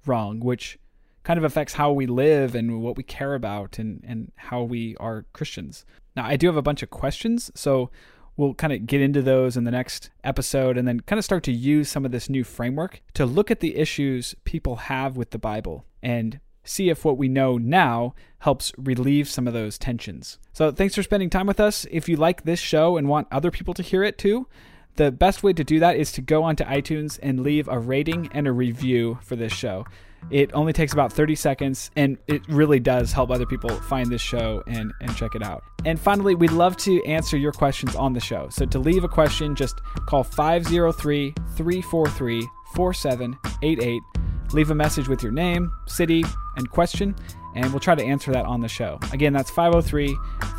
wrong, 0.07 0.40
which 0.40 0.78
kind 1.22 1.38
of 1.38 1.44
affects 1.44 1.74
how 1.74 1.92
we 1.92 2.07
live 2.07 2.55
and 2.55 2.82
what 2.82 2.96
we 2.96 3.03
care 3.03 3.34
about 3.34 3.78
and, 3.78 4.03
and 4.07 4.32
how 4.36 4.62
we 4.62 4.96
are 4.98 5.24
Christians. 5.32 5.84
Now, 6.16 6.24
I 6.24 6.36
do 6.36 6.46
have 6.48 6.57
a 6.57 6.62
bunch 6.62 6.82
of 6.82 6.90
questions, 6.90 7.50
so 7.55 7.90
we'll 8.36 8.55
kind 8.55 8.72
of 8.72 8.86
get 8.86 9.00
into 9.00 9.22
those 9.22 9.57
in 9.57 9.64
the 9.64 9.70
next 9.70 10.11
episode 10.24 10.76
and 10.76 10.86
then 10.88 11.00
kind 11.00 11.18
of 11.18 11.24
start 11.24 11.44
to 11.44 11.53
use 11.53 11.88
some 11.88 12.05
of 12.05 12.12
this 12.12 12.28
new 12.28 12.44
framework 12.44 13.03
to 13.14 13.26
look 13.26 13.50
at 13.50 13.61
the 13.61 13.76
issues 13.76 14.34
people 14.44 14.76
have 14.76 15.16
with 15.16 15.30
the 15.30 15.38
Bible 15.38 15.84
and 16.03 16.40
see 16.64 16.88
if 16.88 17.05
what 17.05 17.18
we 17.18 17.28
know 17.28 17.59
now 17.59 18.14
helps 18.38 18.72
relieve 18.76 19.28
some 19.28 19.46
of 19.46 19.53
those 19.53 19.78
tensions. 19.78 20.38
So, 20.53 20.70
thanks 20.70 20.94
for 20.94 21.03
spending 21.03 21.30
time 21.30 21.46
with 21.46 21.61
us. 21.61 21.86
If 21.90 22.09
you 22.09 22.16
like 22.16 22.42
this 22.42 22.61
show 22.61 22.96
and 22.96 23.09
want 23.09 23.28
other 23.30 23.50
people 23.50 23.74
to 23.74 23.82
hear 23.82 24.03
it 24.03 24.18
too, 24.18 24.46
the 24.97 25.11
best 25.11 25.43
way 25.43 25.53
to 25.53 25.64
do 25.64 25.80
that 25.80 25.97
is 25.97 26.12
to 26.12 26.22
go 26.22 26.43
onto 26.43 26.64
iTunes 26.64 27.18
and 27.22 27.40
leave 27.40 27.68
a 27.68 27.78
rating 27.78 28.28
and 28.32 28.47
a 28.47 28.53
review 28.53 29.18
for 29.22 29.36
this 29.36 29.53
show. 29.53 29.84
It 30.30 30.53
only 30.55 30.72
takes 30.72 30.93
about 30.93 31.12
30 31.12 31.34
seconds 31.34 31.90
and 31.97 32.16
it 32.28 32.43
really 32.49 32.78
does 32.78 33.12
help 33.12 33.30
other 33.30 33.47
people 33.47 33.70
find 33.70 34.09
this 34.09 34.20
show 34.20 34.62
and, 34.66 34.93
and 35.01 35.16
check 35.16 35.34
it 35.34 35.43
out. 35.43 35.64
And 35.84 35.99
finally, 35.99 36.34
we'd 36.34 36.53
love 36.53 36.76
to 36.78 37.03
answer 37.05 37.36
your 37.36 37.53
questions 37.53 37.97
on 37.97 38.12
the 38.12 38.20
show. 38.20 38.49
So 38.51 38.64
to 38.66 38.78
leave 38.78 39.03
a 39.03 39.09
question, 39.09 39.55
just 39.55 39.80
call 40.07 40.22
503 40.22 41.34
343 41.57 42.49
4788. 42.74 44.03
Leave 44.53 44.70
a 44.70 44.74
message 44.74 45.09
with 45.09 45.22
your 45.22 45.32
name, 45.32 45.72
city, 45.86 46.24
and 46.57 46.70
question, 46.70 47.16
and 47.57 47.70
we'll 47.70 47.80
try 47.80 47.95
to 47.95 48.05
answer 48.05 48.32
that 48.32 48.45
on 48.45 48.61
the 48.61 48.68
show. 48.68 48.99
Again, 49.12 49.32
that's 49.32 49.51
503 49.51 50.09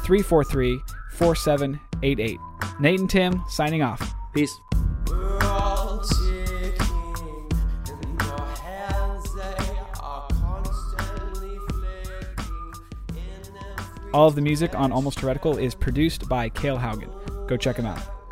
343 0.03 0.81
4788. 1.13 2.39
Nate 2.79 2.99
and 2.99 3.09
Tim 3.09 3.43
signing 3.47 3.83
off. 3.83 4.13
Peace. 4.33 4.59
All 14.11 14.27
of 14.27 14.35
the 14.35 14.41
music 14.41 14.75
on 14.75 14.91
Almost 14.91 15.19
Heretical 15.19 15.57
is 15.57 15.73
produced 15.73 16.27
by 16.29 16.49
Kale 16.49 16.77
Haugen. 16.77 17.09
Go 17.47 17.57
check 17.57 17.75
him 17.77 17.85
out. 17.85 18.22